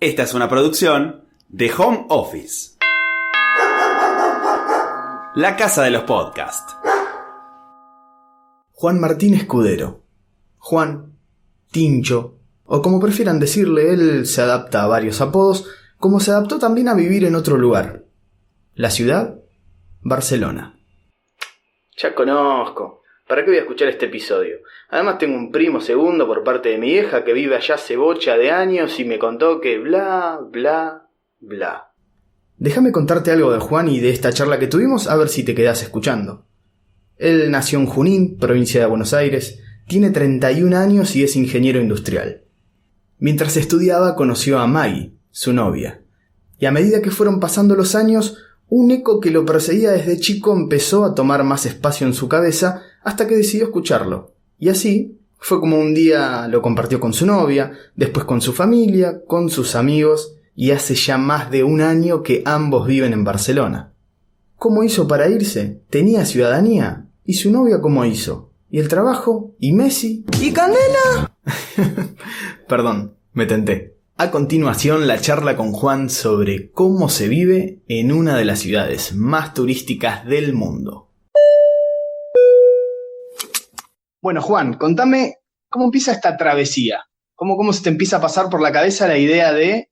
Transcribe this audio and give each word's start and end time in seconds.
Esta 0.00 0.22
es 0.22 0.32
una 0.32 0.48
producción 0.48 1.24
de 1.48 1.72
Home 1.76 2.06
Office. 2.08 2.78
La 5.34 5.56
casa 5.56 5.82
de 5.82 5.90
los 5.90 6.04
podcasts. 6.04 6.76
Juan 8.74 9.00
Martín 9.00 9.34
Escudero. 9.34 10.04
Juan, 10.58 11.18
Tincho, 11.72 12.38
o 12.62 12.80
como 12.80 13.00
prefieran 13.00 13.40
decirle, 13.40 13.92
él 13.92 14.26
se 14.26 14.40
adapta 14.40 14.84
a 14.84 14.86
varios 14.86 15.20
apodos, 15.20 15.66
como 15.96 16.20
se 16.20 16.30
adaptó 16.30 16.60
también 16.60 16.86
a 16.86 16.94
vivir 16.94 17.24
en 17.24 17.34
otro 17.34 17.56
lugar. 17.56 18.04
La 18.74 18.90
ciudad, 18.90 19.40
Barcelona. 20.00 20.78
Ya 21.96 22.14
conozco. 22.14 23.02
¿Para 23.28 23.44
qué 23.44 23.50
voy 23.50 23.58
a 23.58 23.62
escuchar 23.62 23.88
este 23.88 24.06
episodio? 24.06 24.60
Además 24.88 25.18
tengo 25.18 25.36
un 25.36 25.52
primo 25.52 25.82
segundo 25.82 26.26
por 26.26 26.42
parte 26.42 26.70
de 26.70 26.78
mi 26.78 26.92
hija 26.92 27.24
que 27.24 27.34
vive 27.34 27.56
allá 27.56 27.74
hace 27.74 27.96
bocha 27.96 28.38
de 28.38 28.50
años 28.50 28.98
y 28.98 29.04
me 29.04 29.18
contó 29.18 29.60
que 29.60 29.78
bla, 29.78 30.40
bla, 30.50 31.10
bla. 31.38 31.92
Déjame 32.56 32.90
contarte 32.90 33.30
algo 33.30 33.52
de 33.52 33.58
Juan 33.58 33.88
y 33.88 34.00
de 34.00 34.08
esta 34.08 34.32
charla 34.32 34.58
que 34.58 34.66
tuvimos 34.66 35.08
a 35.08 35.16
ver 35.16 35.28
si 35.28 35.42
te 35.44 35.54
quedas 35.54 35.82
escuchando. 35.82 36.46
Él 37.18 37.50
nació 37.50 37.78
en 37.80 37.86
Junín, 37.86 38.38
provincia 38.38 38.80
de 38.80 38.86
Buenos 38.86 39.12
Aires, 39.12 39.60
tiene 39.86 40.10
31 40.10 40.74
años 40.74 41.14
y 41.14 41.22
es 41.22 41.36
ingeniero 41.36 41.82
industrial. 41.82 42.44
Mientras 43.18 43.58
estudiaba 43.58 44.16
conoció 44.16 44.58
a 44.58 44.66
Maggie, 44.66 45.12
su 45.30 45.52
novia, 45.52 46.00
y 46.58 46.64
a 46.64 46.72
medida 46.72 47.02
que 47.02 47.10
fueron 47.10 47.40
pasando 47.40 47.74
los 47.74 47.94
años, 47.94 48.38
un 48.68 48.90
eco 48.90 49.20
que 49.20 49.30
lo 49.30 49.44
perseguía 49.44 49.90
desde 49.90 50.18
chico 50.18 50.56
empezó 50.56 51.04
a 51.04 51.14
tomar 51.14 51.44
más 51.44 51.66
espacio 51.66 52.06
en 52.06 52.14
su 52.14 52.28
cabeza 52.28 52.84
hasta 53.02 53.26
que 53.26 53.36
decidió 53.36 53.66
escucharlo. 53.66 54.32
Y 54.58 54.68
así 54.68 55.18
fue 55.38 55.60
como 55.60 55.78
un 55.78 55.94
día 55.94 56.48
lo 56.48 56.62
compartió 56.62 57.00
con 57.00 57.12
su 57.12 57.26
novia, 57.26 57.72
después 57.94 58.24
con 58.26 58.40
su 58.40 58.52
familia, 58.52 59.22
con 59.26 59.50
sus 59.50 59.74
amigos, 59.76 60.34
y 60.54 60.72
hace 60.72 60.94
ya 60.94 61.18
más 61.18 61.50
de 61.50 61.62
un 61.62 61.80
año 61.80 62.22
que 62.22 62.42
ambos 62.44 62.86
viven 62.86 63.12
en 63.12 63.24
Barcelona. 63.24 63.92
¿Cómo 64.56 64.82
hizo 64.82 65.06
para 65.06 65.28
irse? 65.28 65.82
¿Tenía 65.88 66.24
ciudadanía? 66.24 67.06
¿Y 67.24 67.34
su 67.34 67.52
novia 67.52 67.80
cómo 67.80 68.04
hizo? 68.04 68.50
¿Y 68.70 68.80
el 68.80 68.88
trabajo? 68.88 69.54
¿Y 69.60 69.72
Messi? 69.72 70.24
¿Y 70.40 70.52
Candela? 70.52 71.32
Perdón, 72.68 73.14
me 73.32 73.46
tenté. 73.46 73.96
A 74.16 74.32
continuación, 74.32 75.06
la 75.06 75.20
charla 75.20 75.56
con 75.56 75.70
Juan 75.70 76.10
sobre 76.10 76.72
cómo 76.72 77.08
se 77.08 77.28
vive 77.28 77.82
en 77.86 78.10
una 78.10 78.36
de 78.36 78.44
las 78.44 78.58
ciudades 78.58 79.14
más 79.14 79.54
turísticas 79.54 80.26
del 80.26 80.54
mundo. 80.54 81.07
Bueno, 84.20 84.42
Juan, 84.42 84.74
contame 84.74 85.36
cómo 85.68 85.86
empieza 85.86 86.12
esta 86.12 86.36
travesía. 86.36 87.04
¿Cómo, 87.34 87.56
cómo 87.56 87.72
se 87.72 87.84
te 87.84 87.90
empieza 87.90 88.16
a 88.16 88.20
pasar 88.20 88.50
por 88.50 88.60
la 88.60 88.72
cabeza 88.72 89.06
la 89.06 89.18
idea 89.18 89.52
de 89.52 89.90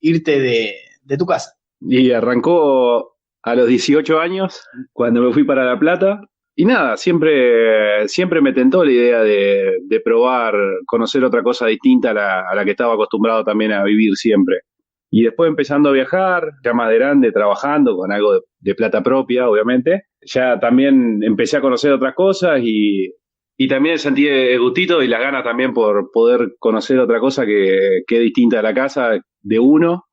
irte 0.00 0.40
de, 0.40 0.74
de 1.02 1.16
tu 1.16 1.26
casa? 1.26 1.52
Y 1.80 2.10
arrancó 2.10 3.16
a 3.42 3.54
los 3.54 3.68
18 3.68 4.18
años, 4.18 4.62
cuando 4.92 5.22
me 5.22 5.32
fui 5.32 5.44
para 5.44 5.64
La 5.64 5.78
Plata, 5.78 6.20
y 6.56 6.64
nada, 6.64 6.96
siempre, 6.96 8.08
siempre 8.08 8.40
me 8.40 8.52
tentó 8.52 8.84
la 8.84 8.90
idea 8.90 9.20
de, 9.20 9.78
de 9.86 10.00
probar, 10.00 10.54
conocer 10.86 11.22
otra 11.22 11.44
cosa 11.44 11.66
distinta 11.66 12.10
a 12.10 12.14
la, 12.14 12.48
a 12.50 12.54
la, 12.56 12.64
que 12.64 12.72
estaba 12.72 12.94
acostumbrado 12.94 13.44
también 13.44 13.70
a 13.70 13.84
vivir 13.84 14.16
siempre. 14.16 14.62
Y 15.08 15.22
después 15.22 15.48
empezando 15.48 15.90
a 15.90 15.92
viajar, 15.92 16.50
ya 16.64 16.74
más 16.74 16.88
de 16.88 16.96
grande, 16.96 17.30
trabajando 17.30 17.96
con 17.96 18.10
algo 18.10 18.34
de, 18.34 18.40
de 18.58 18.74
plata 18.74 19.04
propia, 19.04 19.48
obviamente, 19.48 20.06
ya 20.20 20.58
también 20.58 21.22
empecé 21.22 21.58
a 21.58 21.60
conocer 21.60 21.92
otras 21.92 22.16
cosas 22.16 22.58
y, 22.60 23.14
y 23.60 23.66
también 23.66 23.98
sentí 23.98 24.28
el 24.28 24.60
gustito 24.60 25.02
y 25.02 25.08
las 25.08 25.20
ganas 25.20 25.42
también 25.42 25.74
por 25.74 26.12
poder 26.12 26.54
conocer 26.60 27.00
otra 27.00 27.18
cosa 27.18 27.44
que, 27.44 28.02
que 28.06 28.14
es 28.14 28.22
distinta 28.22 28.60
a 28.60 28.62
la 28.62 28.72
casa 28.72 29.20
de 29.42 29.58
uno, 29.58 30.04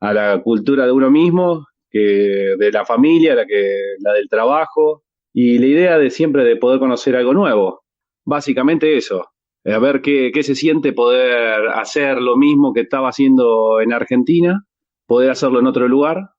a 0.00 0.14
la 0.14 0.42
cultura 0.42 0.86
de 0.86 0.92
uno 0.92 1.10
mismo, 1.10 1.66
que 1.90 2.54
de 2.58 2.72
la 2.72 2.86
familia, 2.86 3.34
la, 3.34 3.44
que, 3.44 3.78
la 3.98 4.14
del 4.14 4.26
trabajo, 4.30 5.02
y 5.34 5.58
la 5.58 5.66
idea 5.66 5.98
de 5.98 6.08
siempre 6.08 6.44
de 6.44 6.56
poder 6.56 6.78
conocer 6.78 7.14
algo 7.14 7.34
nuevo. 7.34 7.82
Básicamente 8.24 8.96
eso, 8.96 9.26
a 9.66 9.78
ver 9.78 10.00
qué, 10.00 10.30
qué, 10.32 10.42
se 10.42 10.54
siente 10.54 10.94
poder 10.94 11.68
hacer 11.74 12.22
lo 12.22 12.38
mismo 12.38 12.72
que 12.72 12.80
estaba 12.80 13.10
haciendo 13.10 13.82
en 13.82 13.92
Argentina, 13.92 14.64
poder 15.06 15.30
hacerlo 15.30 15.60
en 15.60 15.66
otro 15.66 15.88
lugar, 15.88 16.30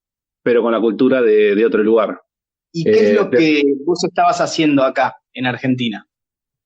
pero 0.42 0.64
con 0.64 0.72
la 0.72 0.82
cultura 0.82 1.22
de, 1.22 1.54
de 1.54 1.64
otro 1.64 1.84
lugar. 1.84 2.22
¿Y 2.74 2.86
qué 2.86 2.90
eh, 2.90 3.10
es 3.10 3.14
lo 3.14 3.30
que 3.30 3.64
vos 3.86 4.04
estabas 4.04 4.42
haciendo 4.42 4.82
acá, 4.82 5.16
en 5.32 5.46
Argentina? 5.46 6.08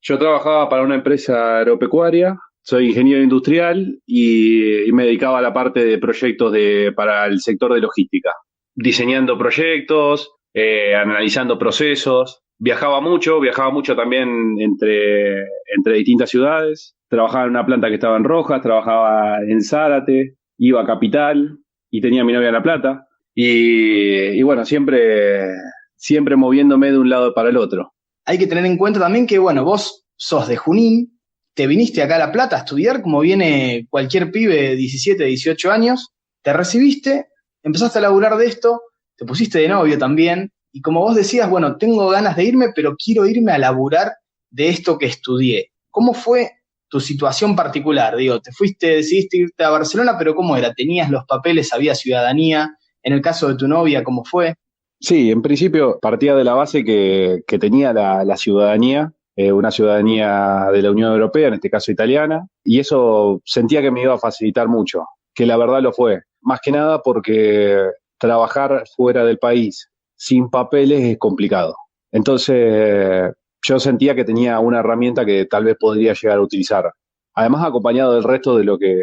Yo 0.01 0.17
trabajaba 0.17 0.69
para 0.69 0.83
una 0.83 0.95
empresa 0.95 1.59
agropecuaria, 1.59 2.37
soy 2.61 2.89
ingeniero 2.89 3.21
industrial 3.21 3.99
y, 4.05 4.91
me 4.93 5.05
dedicaba 5.05 5.39
a 5.39 5.41
la 5.41 5.53
parte 5.53 5.83
de 5.83 5.97
proyectos 5.97 6.51
de, 6.51 6.93
para 6.95 7.25
el 7.25 7.39
sector 7.39 7.73
de 7.73 7.81
logística, 7.81 8.33
diseñando 8.75 9.37
proyectos, 9.37 10.31
eh, 10.53 10.95
analizando 10.95 11.57
procesos. 11.57 12.41
Viajaba 12.57 13.01
mucho, 13.01 13.39
viajaba 13.39 13.71
mucho 13.71 13.95
también 13.95 14.55
entre, 14.59 15.41
entre 15.75 15.95
distintas 15.95 16.29
ciudades. 16.29 16.95
Trabajaba 17.07 17.45
en 17.45 17.51
una 17.51 17.65
planta 17.65 17.87
que 17.87 17.95
estaba 17.95 18.17
en 18.17 18.23
Rojas, 18.23 18.61
trabajaba 18.61 19.39
en 19.41 19.61
Zárate, 19.61 20.35
iba 20.57 20.81
a 20.81 20.85
Capital 20.85 21.57
y 21.89 22.01
tenía 22.01 22.23
mi 22.23 22.33
novia 22.33 22.49
en 22.49 22.53
La 22.53 22.63
Plata. 22.63 23.07
Y, 23.33 24.39
y 24.39 24.43
bueno, 24.43 24.65
siempre, 24.65 25.47
siempre 25.95 26.35
moviéndome 26.35 26.91
de 26.91 26.99
un 26.99 27.09
lado 27.09 27.33
para 27.33 27.49
el 27.49 27.57
otro. 27.57 27.93
Hay 28.29 28.37
que 28.37 28.45
tener 28.45 28.63
en 28.67 28.77
cuenta 28.77 28.99
también 28.99 29.25
que, 29.25 29.39
bueno, 29.39 29.65
vos 29.65 30.05
sos 30.15 30.47
de 30.47 30.55
Junín, 30.55 31.19
te 31.55 31.65
viniste 31.65 32.03
acá 32.03 32.17
a 32.17 32.19
La 32.19 32.31
Plata 32.31 32.57
a 32.57 32.59
estudiar 32.59 33.01
como 33.01 33.21
viene 33.21 33.87
cualquier 33.89 34.29
pibe 34.29 34.53
de 34.53 34.75
17, 34.75 35.23
18 35.23 35.71
años, 35.71 36.09
te 36.43 36.53
recibiste, 36.53 37.29
empezaste 37.63 37.97
a 37.97 38.03
laburar 38.03 38.37
de 38.37 38.45
esto, 38.45 38.83
te 39.17 39.25
pusiste 39.25 39.57
de 39.57 39.67
novio 39.67 39.97
también, 39.97 40.51
y 40.71 40.79
como 40.81 41.01
vos 41.01 41.15
decías, 41.15 41.49
bueno, 41.49 41.77
tengo 41.77 42.07
ganas 42.09 42.35
de 42.35 42.43
irme, 42.43 42.67
pero 42.75 42.95
quiero 43.03 43.25
irme 43.25 43.51
a 43.51 43.57
laburar 43.57 44.11
de 44.51 44.69
esto 44.69 44.99
que 44.99 45.07
estudié. 45.07 45.71
¿Cómo 45.89 46.13
fue 46.13 46.51
tu 46.87 46.99
situación 46.99 47.55
particular? 47.55 48.15
Digo, 48.15 48.39
te 48.41 48.51
fuiste, 48.51 48.97
decidiste 48.97 49.37
irte 49.37 49.63
a 49.63 49.71
Barcelona, 49.71 50.19
pero 50.19 50.35
¿cómo 50.35 50.55
era? 50.55 50.71
¿Tenías 50.75 51.09
los 51.09 51.25
papeles, 51.25 51.73
había 51.73 51.95
ciudadanía? 51.95 52.77
En 53.01 53.13
el 53.13 53.21
caso 53.23 53.47
de 53.47 53.55
tu 53.55 53.67
novia, 53.67 54.03
¿cómo 54.03 54.23
fue? 54.23 54.53
Sí, 55.01 55.31
en 55.31 55.41
principio 55.41 55.97
partía 56.01 56.35
de 56.35 56.43
la 56.43 56.53
base 56.53 56.83
que, 56.83 57.43
tenía 57.59 57.93
la, 57.93 58.25
la 58.25 58.35
ciudadanía, 58.35 59.13
eh, 59.35 59.53
una 59.53 59.71
ciudadanía 59.71 60.67
de 60.73 60.81
la 60.81 60.91
Unión 60.91 61.13
Europea, 61.13 61.47
en 61.47 61.53
este 61.53 61.69
caso 61.69 61.91
italiana, 61.91 62.45
y 62.63 62.79
eso 62.79 63.41
sentía 63.45 63.81
que 63.81 63.91
me 63.91 64.01
iba 64.01 64.13
a 64.13 64.19
facilitar 64.19 64.67
mucho, 64.67 65.05
que 65.33 65.45
la 65.45 65.55
verdad 65.55 65.81
lo 65.81 65.93
fue. 65.93 66.23
Más 66.41 66.59
que 66.61 66.71
nada 66.71 67.01
porque 67.01 67.79
trabajar 68.17 68.83
fuera 68.97 69.23
del 69.23 69.39
país 69.39 69.89
sin 70.17 70.49
papeles 70.49 71.01
es 71.03 71.17
complicado. 71.17 71.77
Entonces, 72.11 73.31
yo 73.61 73.79
sentía 73.79 74.15
que 74.15 74.25
tenía 74.25 74.59
una 74.59 74.79
herramienta 74.79 75.25
que 75.25 75.45
tal 75.45 75.63
vez 75.63 75.77
podría 75.79 76.13
llegar 76.13 76.39
a 76.39 76.41
utilizar. 76.41 76.91
Además, 77.35 77.65
acompañado 77.65 78.15
del 78.15 78.23
resto 78.25 78.57
de 78.57 78.65
lo 78.65 78.77
que, 78.77 78.99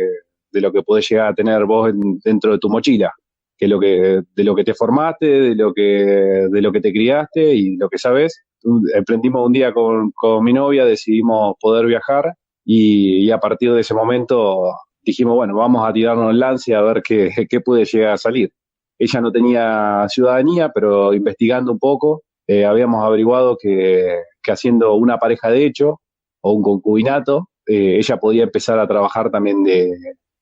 de 0.52 0.60
lo 0.60 0.70
que 0.72 0.82
podés 0.82 1.08
llegar 1.08 1.28
a 1.28 1.34
tener 1.34 1.64
vos 1.64 1.88
en, 1.88 2.18
dentro 2.22 2.52
de 2.52 2.58
tu 2.58 2.68
mochila, 2.68 3.14
que, 3.56 3.68
lo 3.68 3.80
que 3.80 4.22
de 4.34 4.44
lo 4.44 4.54
que 4.54 4.64
te 4.64 4.74
formaste, 4.74 5.26
de 5.26 5.54
lo 5.54 5.72
que, 5.72 5.82
de 6.50 6.62
lo 6.62 6.72
que 6.72 6.80
te 6.80 6.92
criaste 6.92 7.54
y 7.54 7.76
lo 7.76 7.88
que 7.88 7.98
sabes. 7.98 8.44
Emprendimos 8.94 9.46
un 9.46 9.52
día 9.52 9.72
con, 9.72 10.10
con 10.12 10.42
mi 10.44 10.52
novia, 10.52 10.84
decidimos 10.84 11.54
poder 11.60 11.86
viajar 11.86 12.34
y, 12.64 13.30
a 13.30 13.38
partir 13.38 13.72
de 13.72 13.80
ese 13.80 13.94
momento 13.94 14.72
dijimos, 15.02 15.36
bueno, 15.36 15.54
vamos 15.54 15.88
a 15.88 15.92
tirarnos 15.92 16.32
el 16.32 16.40
lance 16.40 16.74
a 16.74 16.82
ver 16.82 17.02
qué, 17.02 17.30
qué 17.48 17.60
puede 17.60 17.84
llegar 17.84 18.14
a 18.14 18.18
salir. 18.18 18.50
Ella 18.98 19.20
no 19.20 19.30
tenía 19.30 20.06
ciudadanía, 20.08 20.70
pero 20.74 21.14
investigando 21.14 21.70
un 21.70 21.78
poco, 21.78 22.22
eh, 22.46 22.64
habíamos 22.64 23.04
averiguado 23.04 23.56
que, 23.60 24.20
que, 24.42 24.52
haciendo 24.52 24.94
una 24.94 25.18
pareja 25.18 25.50
de 25.50 25.66
hecho 25.66 26.00
o 26.40 26.52
un 26.52 26.62
concubinato, 26.62 27.50
eh, 27.66 27.98
ella 27.98 28.16
podía 28.16 28.44
empezar 28.44 28.78
a 28.78 28.86
trabajar 28.88 29.30
también 29.30 29.62
de, 29.62 29.92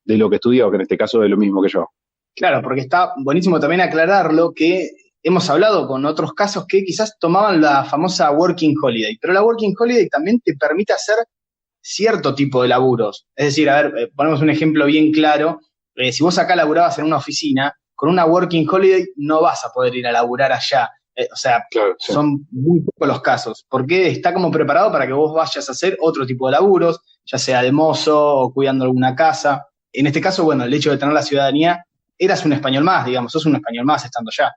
de, 0.05 0.19
lo 0.19 0.31
que 0.31 0.37
estudió, 0.37 0.71
que 0.71 0.77
en 0.77 0.83
este 0.83 0.97
caso 0.97 1.23
es 1.25 1.31
lo 1.31 1.37
mismo 1.37 1.63
que 1.63 1.69
yo. 1.69 1.89
Claro, 2.37 2.63
porque 2.63 2.81
está 2.81 3.13
buenísimo 3.17 3.61
también 3.61 3.81
aclararlo 3.81 4.53
que 4.53 4.91
hemos 5.23 5.49
hablado 5.49 5.87
con 5.87 6.05
otros 6.05 6.35
casos 6.35 6.67
que 6.67 6.85
quizás 6.85 7.17
tomaban 7.19 7.61
la 7.61 7.85
famosa 7.85 8.31
Working 8.31 8.75
Holiday, 8.81 9.17
pero 9.21 9.33
la 9.33 9.43
Working 9.43 9.75
Holiday 9.79 10.09
también 10.09 10.41
te 10.41 10.55
permite 10.55 10.93
hacer 10.93 11.17
cierto 11.81 12.35
tipo 12.35 12.63
de 12.63 12.69
laburos. 12.69 13.27
Es 13.37 13.47
decir, 13.47 13.71
a 13.71 13.83
ver, 13.83 13.99
eh, 13.99 14.11
ponemos 14.15 14.41
un 14.41 14.51
ejemplo 14.51 14.87
bien 14.87 15.13
claro. 15.13 15.61
Eh, 15.95 16.13
si 16.13 16.23
vos 16.23 16.39
acá 16.39 16.57
laburabas 16.57 16.99
en 16.99 17.05
una 17.07 17.19
oficina, 17.19 17.75
con 17.95 18.09
una 18.09 18.27
working 18.27 18.69
holiday 18.69 19.07
no 19.17 19.41
vas 19.43 19.65
a 19.65 19.71
poder 19.71 19.95
ir 19.95 20.07
a 20.07 20.13
laburar 20.13 20.53
allá. 20.53 20.91
Eh, 21.15 21.29
o 21.33 21.37
sea, 21.37 21.65
claro, 21.71 21.95
sí. 21.99 22.13
son 22.13 22.47
muy 22.51 22.81
pocos 22.81 23.07
los 23.07 23.23
casos, 23.23 23.65
porque 23.69 24.09
está 24.09 24.35
como 24.35 24.51
preparado 24.51 24.91
para 24.91 25.07
que 25.07 25.13
vos 25.13 25.33
vayas 25.33 25.69
a 25.69 25.73
hacer 25.73 25.97
otro 26.01 26.27
tipo 26.27 26.47
de 26.47 26.53
laburos, 26.53 27.01
ya 27.25 27.39
sea 27.39 27.63
de 27.63 27.71
mozo 27.71 28.37
o 28.37 28.53
cuidando 28.53 28.85
alguna 28.85 29.15
casa. 29.15 29.67
En 29.93 30.07
este 30.07 30.21
caso, 30.21 30.43
bueno, 30.43 30.65
el 30.65 30.75
hecho 30.75 30.91
de 30.91 30.99
tener 30.99 31.15
la 31.15 31.23
ciudadanía, 31.23 31.85
eras 32.19 32.45
un 32.45 32.53
español 32.53 32.85
más, 32.85 33.07
digamos, 33.07 33.33
sos 33.33 33.47
un 33.47 33.57
español 33.57 33.85
más 33.85 34.05
estando 34.05 34.31
allá. 34.31 34.53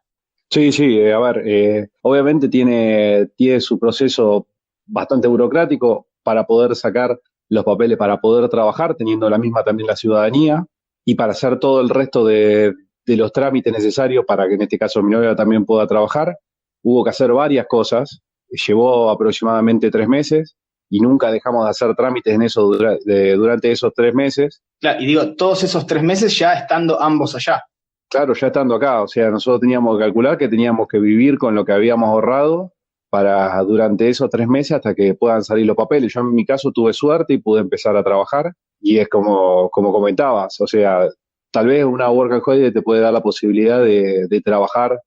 Sí, 0.50 0.72
sí, 0.72 1.00
eh, 1.00 1.14
a 1.14 1.20
ver, 1.20 1.44
eh, 1.46 1.90
obviamente 2.02 2.48
tiene, 2.48 3.28
tiene 3.36 3.60
su 3.60 3.78
proceso 3.78 4.48
bastante 4.86 5.28
burocrático 5.28 6.08
para 6.24 6.46
poder 6.46 6.76
sacar 6.76 7.20
los 7.50 7.64
papeles, 7.64 7.98
para 7.98 8.20
poder 8.20 8.50
trabajar, 8.50 8.96
teniendo 8.96 9.30
la 9.30 9.38
misma 9.38 9.64
también 9.64 9.88
la 9.88 9.96
ciudadanía, 9.96 10.66
y 11.06 11.16
para 11.16 11.32
hacer 11.32 11.60
todo 11.60 11.82
el 11.82 11.90
resto 11.90 12.26
de, 12.26 12.74
de 13.06 13.18
los 13.18 13.32
trámites 13.32 13.72
necesarios 13.72 14.26
para 14.26 14.48
que 14.48 14.56
en 14.56 14.62
este 14.62 14.78
caso 14.78 15.02
mi 15.02 15.12
novia 15.12 15.36
también 15.36 15.66
pueda 15.66 15.88
trabajar, 15.88 16.38
hubo 16.84 17.04
que 17.04 17.10
hacer 17.10 17.32
varias 17.32 17.66
cosas. 17.68 18.22
Llevó 18.50 19.10
aproximadamente 19.10 19.92
tres 19.92 20.08
meses 20.08 20.56
y 20.90 21.00
nunca 21.00 21.32
dejamos 21.32 21.66
de 21.66 21.72
hacer 21.72 21.96
trámites 21.96 22.34
en 22.34 22.42
eso 22.42 22.64
durante 22.64 23.72
esos 23.72 23.94
tres 23.94 24.14
meses. 24.14 24.62
Claro, 24.80 25.02
y 25.02 25.06
digo, 25.06 25.36
todos 25.36 25.64
esos 25.64 25.86
tres 25.86 26.04
meses 26.04 26.38
ya 26.38 26.54
estando 26.54 27.02
ambos 27.02 27.36
allá. 27.36 27.64
Claro, 28.10 28.34
ya 28.34 28.48
estando 28.48 28.76
acá, 28.76 29.02
o 29.02 29.08
sea, 29.08 29.30
nosotros 29.30 29.62
teníamos 29.62 29.98
que 29.98 30.06
calcular 30.06 30.38
que 30.38 30.48
teníamos 30.48 30.88
que 30.88 31.00
vivir 31.00 31.38
con 31.38 31.56
lo 31.56 31.66
que 31.66 31.74
habíamos 31.74 32.08
ahorrado 32.08 32.74
para 33.10 33.62
durante 33.64 34.08
esos 34.10 34.30
tres 34.30 34.48
meses 34.48 34.74
hasta 34.74 34.96
que 34.96 35.14
puedan 35.14 35.44
salir 35.44 35.66
los 35.66 35.76
papeles. 35.76 36.14
Yo 36.14 36.22
en 36.22 36.34
mi 36.34 36.46
caso 36.46 36.72
tuve 36.72 36.94
suerte 36.94 37.34
y 37.34 37.38
pude 37.40 37.62
empezar 37.62 37.96
a 37.98 38.04
trabajar 38.04 38.54
y 38.80 39.00
es 39.00 39.10
como, 39.10 39.70
como 39.70 39.92
comentabas, 39.92 40.60
o 40.62 40.68
sea, 40.68 41.08
tal 41.52 41.68
vez 41.68 41.84
una 41.84 42.10
work 42.10 42.34
and 42.34 42.44
holiday 42.46 42.72
te 42.72 42.82
puede 42.82 43.02
dar 43.02 43.12
la 43.12 43.22
posibilidad 43.22 43.82
de, 43.82 44.28
de 44.28 44.42
trabajar 44.42 45.00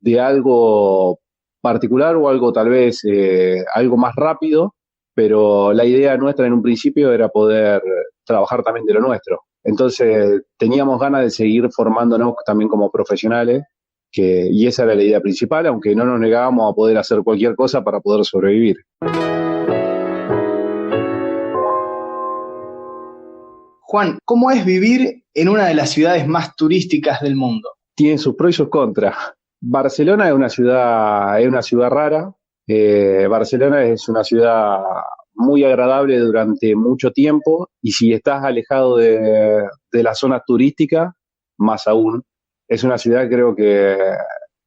de 0.00 0.20
algo 0.20 1.20
particular 1.60 2.16
o 2.16 2.28
algo 2.28 2.52
tal 2.52 2.68
vez 2.68 3.04
eh, 3.04 3.64
algo 3.74 3.96
más 3.96 4.14
rápido, 4.16 4.74
pero 5.18 5.72
la 5.72 5.84
idea 5.84 6.16
nuestra 6.16 6.46
en 6.46 6.52
un 6.52 6.62
principio 6.62 7.12
era 7.12 7.28
poder 7.28 7.82
trabajar 8.24 8.62
también 8.62 8.86
de 8.86 8.94
lo 8.94 9.00
nuestro. 9.00 9.40
Entonces 9.64 10.42
teníamos 10.56 11.00
ganas 11.00 11.22
de 11.22 11.30
seguir 11.30 11.68
formándonos 11.72 12.34
también 12.46 12.68
como 12.68 12.88
profesionales, 12.88 13.64
que, 14.12 14.46
y 14.48 14.68
esa 14.68 14.84
era 14.84 14.94
la 14.94 15.02
idea 15.02 15.20
principal, 15.20 15.66
aunque 15.66 15.96
no 15.96 16.04
nos 16.04 16.20
negábamos 16.20 16.70
a 16.70 16.72
poder 16.72 16.98
hacer 16.98 17.24
cualquier 17.24 17.56
cosa 17.56 17.82
para 17.82 17.98
poder 17.98 18.24
sobrevivir. 18.24 18.76
Juan, 23.80 24.18
¿cómo 24.24 24.52
es 24.52 24.64
vivir 24.64 25.24
en 25.34 25.48
una 25.48 25.66
de 25.66 25.74
las 25.74 25.90
ciudades 25.90 26.28
más 26.28 26.54
turísticas 26.54 27.22
del 27.22 27.34
mundo? 27.34 27.70
Tiene 27.96 28.18
sus 28.18 28.36
pros 28.36 28.50
y 28.50 28.52
sus 28.52 28.68
contras. 28.68 29.16
Barcelona 29.60 30.28
es 30.28 30.34
una 30.34 30.48
ciudad, 30.48 31.40
es 31.40 31.48
una 31.48 31.62
ciudad 31.62 31.90
rara. 31.90 32.32
Eh, 32.68 33.26
Barcelona 33.28 33.84
es 33.84 34.08
una 34.08 34.22
ciudad 34.22 34.78
muy 35.34 35.64
agradable 35.64 36.18
durante 36.18 36.76
mucho 36.76 37.10
tiempo 37.12 37.70
y 37.80 37.92
si 37.92 38.12
estás 38.12 38.44
alejado 38.44 38.98
de, 38.98 39.66
de 39.90 40.02
la 40.02 40.14
zona 40.14 40.42
turística, 40.46 41.16
más 41.56 41.86
aún. 41.88 42.22
Es 42.68 42.84
una 42.84 42.98
ciudad 42.98 43.28
creo 43.28 43.56
que, 43.56 43.96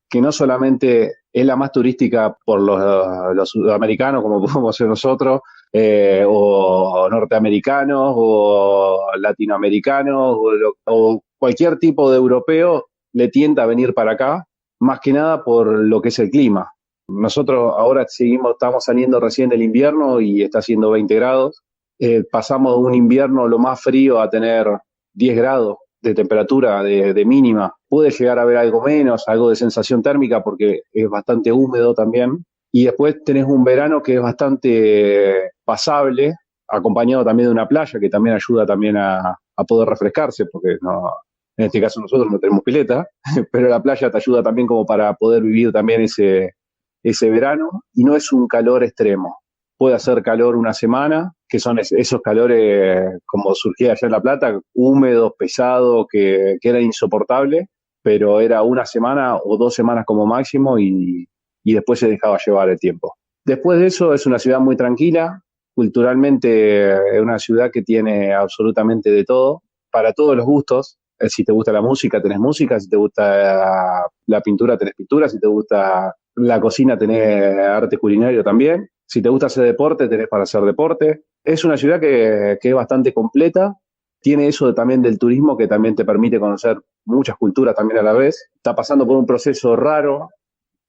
que 0.09 0.21
no 0.21 0.31
solamente 0.31 1.13
es 1.31 1.45
la 1.45 1.55
más 1.55 1.71
turística 1.71 2.35
por 2.45 2.61
los, 2.61 3.35
los 3.35 3.49
sudamericanos, 3.49 4.21
como 4.21 4.41
podemos 4.45 4.75
ser 4.75 4.87
nosotros, 4.87 5.41
eh, 5.71 6.25
o 6.27 7.07
norteamericanos, 7.09 8.13
o 8.15 8.99
latinoamericanos, 9.17 10.37
o, 10.37 10.73
o, 10.85 11.23
cualquier 11.37 11.79
tipo 11.79 12.11
de 12.11 12.17
europeo 12.17 12.87
le 13.13 13.29
tienta 13.29 13.63
a 13.63 13.67
venir 13.67 13.93
para 13.93 14.11
acá, 14.13 14.45
más 14.79 14.99
que 14.99 15.13
nada 15.13 15.43
por 15.43 15.67
lo 15.67 16.01
que 16.01 16.09
es 16.09 16.19
el 16.19 16.29
clima. 16.29 16.71
Nosotros 17.13 17.73
ahora 17.77 18.05
seguimos, 18.07 18.53
estamos 18.53 18.85
saliendo 18.85 19.19
recién 19.19 19.49
del 19.49 19.61
invierno 19.61 20.21
y 20.21 20.43
está 20.43 20.59
haciendo 20.59 20.91
20 20.91 21.15
grados. 21.15 21.61
Eh, 21.99 22.23
pasamos 22.31 22.73
de 22.73 22.85
un 22.85 22.95
invierno 22.95 23.47
lo 23.47 23.59
más 23.59 23.81
frío 23.81 24.19
a 24.21 24.29
tener 24.29 24.67
10 25.13 25.35
grados 25.35 25.77
de 26.01 26.15
temperatura 26.15 26.81
de, 26.81 27.13
de, 27.13 27.25
mínima. 27.25 27.75
Puede 27.87 28.09
llegar 28.11 28.39
a 28.39 28.43
haber 28.43 28.57
algo 28.57 28.81
menos, 28.81 29.27
algo 29.27 29.49
de 29.49 29.55
sensación 29.55 30.01
térmica 30.01 30.43
porque 30.43 30.81
es 30.91 31.09
bastante 31.09 31.51
húmedo 31.51 31.93
también. 31.93 32.45
Y 32.71 32.85
después 32.85 33.23
tenés 33.23 33.45
un 33.45 33.63
verano 33.63 34.01
que 34.01 34.15
es 34.15 34.21
bastante 34.21 35.51
pasable, 35.65 36.35
acompañado 36.67 37.25
también 37.25 37.49
de 37.49 37.53
una 37.53 37.67
playa 37.67 37.99
que 37.99 38.09
también 38.09 38.35
ayuda 38.35 38.65
también 38.65 38.97
a, 38.97 39.37
a 39.55 39.63
poder 39.65 39.89
refrescarse, 39.89 40.45
porque 40.45 40.77
no, 40.81 41.11
en 41.57 41.65
este 41.65 41.81
caso 41.81 41.99
nosotros 41.99 42.31
no 42.31 42.39
tenemos 42.39 42.63
pileta, 42.63 43.07
pero 43.51 43.67
la 43.67 43.81
playa 43.81 44.09
te 44.09 44.17
ayuda 44.17 44.41
también 44.41 44.67
como 44.67 44.85
para 44.85 45.13
poder 45.13 45.43
vivir 45.43 45.71
también 45.71 46.01
ese, 46.01 46.55
ese 47.03 47.29
verano 47.29 47.83
y 47.93 48.03
no 48.03 48.15
es 48.15 48.31
un 48.31 48.47
calor 48.47 48.83
extremo. 48.83 49.39
Puede 49.77 49.95
hacer 49.95 50.21
calor 50.21 50.55
una 50.55 50.73
semana, 50.73 51.33
que 51.49 51.59
son 51.59 51.79
esos 51.79 52.21
calores 52.21 53.19
como 53.25 53.55
surgía 53.55 53.93
allá 53.93 54.05
en 54.07 54.11
La 54.11 54.21
Plata, 54.21 54.59
húmedos, 54.73 55.33
pesados, 55.37 56.05
que, 56.09 56.57
que 56.61 56.69
era 56.69 56.79
insoportable, 56.79 57.67
pero 58.03 58.39
era 58.41 58.61
una 58.61 58.85
semana 58.85 59.37
o 59.37 59.57
dos 59.57 59.73
semanas 59.73 60.05
como 60.05 60.25
máximo 60.25 60.77
y, 60.77 61.27
y 61.63 61.73
después 61.73 61.99
se 61.99 62.07
dejaba 62.07 62.37
llevar 62.45 62.69
el 62.69 62.79
tiempo. 62.79 63.15
Después 63.45 63.79
de 63.79 63.87
eso 63.87 64.13
es 64.13 64.25
una 64.27 64.37
ciudad 64.37 64.59
muy 64.59 64.75
tranquila, 64.75 65.41
culturalmente 65.73 66.91
es 67.15 67.21
una 67.21 67.39
ciudad 67.39 67.71
que 67.71 67.81
tiene 67.81 68.33
absolutamente 68.33 69.09
de 69.09 69.23
todo, 69.23 69.63
para 69.91 70.13
todos 70.13 70.35
los 70.35 70.45
gustos, 70.45 70.99
si 71.27 71.43
te 71.43 71.51
gusta 71.51 71.71
la 71.71 71.81
música, 71.81 72.21
tenés 72.21 72.39
música, 72.39 72.79
si 72.79 72.89
te 72.89 72.97
gusta 72.97 74.07
la 74.25 74.41
pintura, 74.41 74.77
tenés 74.77 74.95
pintura, 74.95 75.29
si 75.29 75.39
te 75.39 75.47
gusta 75.47 76.15
la 76.35 76.61
cocina, 76.61 76.97
tenés 76.97 77.57
arte 77.57 77.97
culinario 77.97 78.43
también, 78.43 78.89
si 79.05 79.21
te 79.21 79.29
gusta 79.29 79.47
hacer 79.47 79.65
deporte, 79.65 80.07
tenés 80.07 80.27
para 80.27 80.43
hacer 80.43 80.61
deporte. 80.61 81.23
Es 81.43 81.65
una 81.65 81.77
ciudad 81.77 81.99
que, 81.99 82.57
que 82.61 82.69
es 82.69 82.75
bastante 82.75 83.13
completa, 83.13 83.75
tiene 84.21 84.47
eso 84.47 84.73
también 84.73 85.01
del 85.01 85.17
turismo 85.17 85.57
que 85.57 85.67
también 85.67 85.95
te 85.95 86.05
permite 86.05 86.39
conocer 86.39 86.77
muchas 87.05 87.35
culturas 87.37 87.75
también 87.75 87.99
a 87.99 88.03
la 88.03 88.13
vez. 88.13 88.49
Está 88.55 88.75
pasando 88.75 89.05
por 89.07 89.17
un 89.17 89.25
proceso 89.25 89.75
raro 89.75 90.29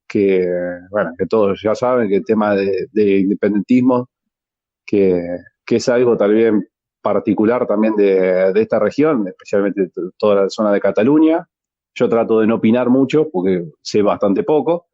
que, 0.06 0.46
bueno, 0.90 1.12
que 1.18 1.26
todos 1.26 1.60
ya 1.62 1.74
saben, 1.74 2.08
que 2.08 2.16
el 2.16 2.24
tema 2.24 2.54
de, 2.54 2.86
de 2.92 3.18
independentismo, 3.20 4.10
que, 4.84 5.20
que 5.64 5.76
es 5.76 5.88
algo 5.88 6.16
también 6.16 6.68
particular 7.02 7.66
también 7.66 7.94
de, 7.96 8.52
de, 8.52 8.62
esta 8.62 8.78
región, 8.78 9.26
especialmente 9.28 9.90
toda 10.16 10.42
la 10.42 10.48
zona 10.48 10.72
de 10.72 10.80
Cataluña. 10.80 11.46
Yo 11.94 12.08
trato 12.08 12.40
de 12.40 12.46
no 12.46 12.54
opinar 12.54 12.88
mucho 12.88 13.28
porque 13.30 13.64
sé 13.82 14.00
bastante 14.00 14.44
poco, 14.44 14.86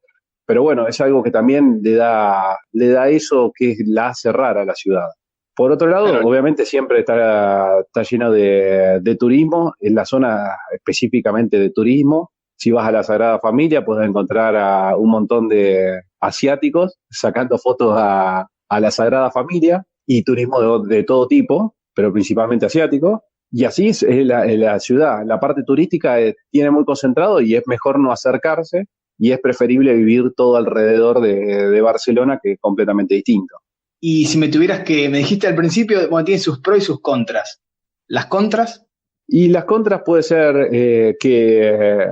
pero 0.48 0.62
bueno, 0.62 0.88
es 0.88 0.98
algo 1.00 1.22
que 1.22 1.30
también 1.30 1.80
le 1.82 1.94
da, 1.94 2.56
le 2.72 2.88
da 2.88 3.08
eso 3.10 3.52
que 3.54 3.76
la 3.86 4.08
hace 4.08 4.32
rara 4.32 4.62
a 4.62 4.64
la 4.64 4.74
ciudad. 4.74 5.08
Por 5.54 5.72
otro 5.72 5.88
lado, 5.88 6.06
pero, 6.06 6.26
obviamente 6.26 6.64
siempre 6.64 7.00
está, 7.00 7.80
está 7.80 8.02
lleno 8.02 8.30
de, 8.30 9.00
de, 9.02 9.16
turismo, 9.16 9.74
en 9.80 9.94
la 9.94 10.06
zona 10.06 10.56
específicamente 10.72 11.58
de 11.58 11.70
turismo. 11.70 12.30
Si 12.56 12.70
vas 12.70 12.88
a 12.88 12.92
la 12.92 13.02
Sagrada 13.02 13.38
Familia, 13.40 13.84
puedes 13.84 14.08
encontrar 14.08 14.56
a 14.56 14.96
un 14.96 15.10
montón 15.10 15.48
de 15.48 16.00
asiáticos 16.20 16.96
sacando 17.10 17.58
fotos 17.58 17.94
a, 17.98 18.48
a 18.68 18.80
la 18.80 18.90
Sagrada 18.90 19.30
Familia 19.30 19.84
y 20.06 20.22
turismo 20.24 20.80
de, 20.80 20.96
de 20.96 21.02
todo 21.04 21.28
tipo 21.28 21.74
pero 21.98 22.12
principalmente 22.12 22.64
asiático. 22.64 23.24
Y 23.50 23.64
así 23.64 23.88
es 23.88 24.04
la, 24.04 24.44
la 24.44 24.78
ciudad. 24.78 25.26
La 25.26 25.40
parte 25.40 25.64
turística 25.64 26.20
es, 26.20 26.36
tiene 26.48 26.70
muy 26.70 26.84
concentrado 26.84 27.40
y 27.40 27.56
es 27.56 27.64
mejor 27.66 27.98
no 27.98 28.12
acercarse 28.12 28.84
y 29.18 29.32
es 29.32 29.40
preferible 29.40 29.94
vivir 29.94 30.32
todo 30.36 30.56
alrededor 30.56 31.20
de, 31.20 31.68
de, 31.68 31.80
Barcelona 31.80 32.38
que 32.40 32.52
es 32.52 32.60
completamente 32.60 33.16
distinto. 33.16 33.56
Y 34.00 34.26
si 34.26 34.38
me 34.38 34.46
tuvieras 34.46 34.84
que, 34.84 35.08
me 35.08 35.18
dijiste 35.18 35.48
al 35.48 35.56
principio, 35.56 36.08
bueno, 36.08 36.24
tiene 36.24 36.38
sus 36.38 36.60
pros 36.60 36.78
y 36.78 36.82
sus 36.82 37.00
contras. 37.00 37.60
¿Las 38.06 38.26
contras? 38.26 38.86
Y 39.26 39.48
las 39.48 39.64
contras 39.64 40.02
puede 40.04 40.22
ser 40.22 40.68
eh, 40.70 41.16
que, 41.18 42.06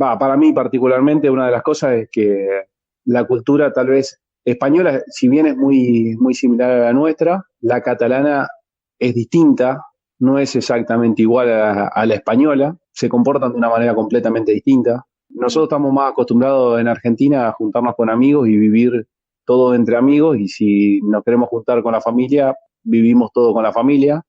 va, 0.00 0.16
para 0.20 0.36
mí 0.36 0.52
particularmente, 0.52 1.28
una 1.28 1.46
de 1.46 1.52
las 1.52 1.64
cosas 1.64 1.94
es 1.94 2.08
que 2.12 2.66
la 3.06 3.24
cultura 3.24 3.72
tal 3.72 3.88
vez 3.88 4.20
española, 4.44 5.02
si 5.08 5.28
bien 5.28 5.46
es 5.46 5.56
muy, 5.56 6.14
muy 6.16 6.32
similar 6.32 6.70
a 6.70 6.78
la 6.78 6.92
nuestra, 6.92 7.42
la 7.60 7.80
catalana 7.80 8.46
es 8.98 9.14
distinta, 9.14 9.82
no 10.18 10.38
es 10.38 10.56
exactamente 10.56 11.22
igual 11.22 11.50
a, 11.50 12.06
la 12.06 12.14
española, 12.14 12.76
se 12.92 13.08
comportan 13.08 13.52
de 13.52 13.58
una 13.58 13.68
manera 13.68 13.94
completamente 13.94 14.52
distinta. 14.52 15.04
Nosotros 15.28 15.66
estamos 15.66 15.92
más 15.92 16.12
acostumbrados 16.12 16.80
en 16.80 16.88
Argentina 16.88 17.48
a 17.48 17.52
juntarnos 17.52 17.94
con 17.94 18.08
amigos 18.08 18.48
y 18.48 18.56
vivir 18.56 19.06
todo 19.44 19.74
entre 19.74 19.96
amigos 19.96 20.38
y 20.38 20.48
si 20.48 21.00
nos 21.02 21.22
queremos 21.22 21.48
juntar 21.48 21.82
con 21.82 21.92
la 21.92 22.00
familia, 22.00 22.54
vivimos 22.82 23.30
todo 23.32 23.52
con 23.52 23.62
la 23.62 23.72
familia. 23.72 24.22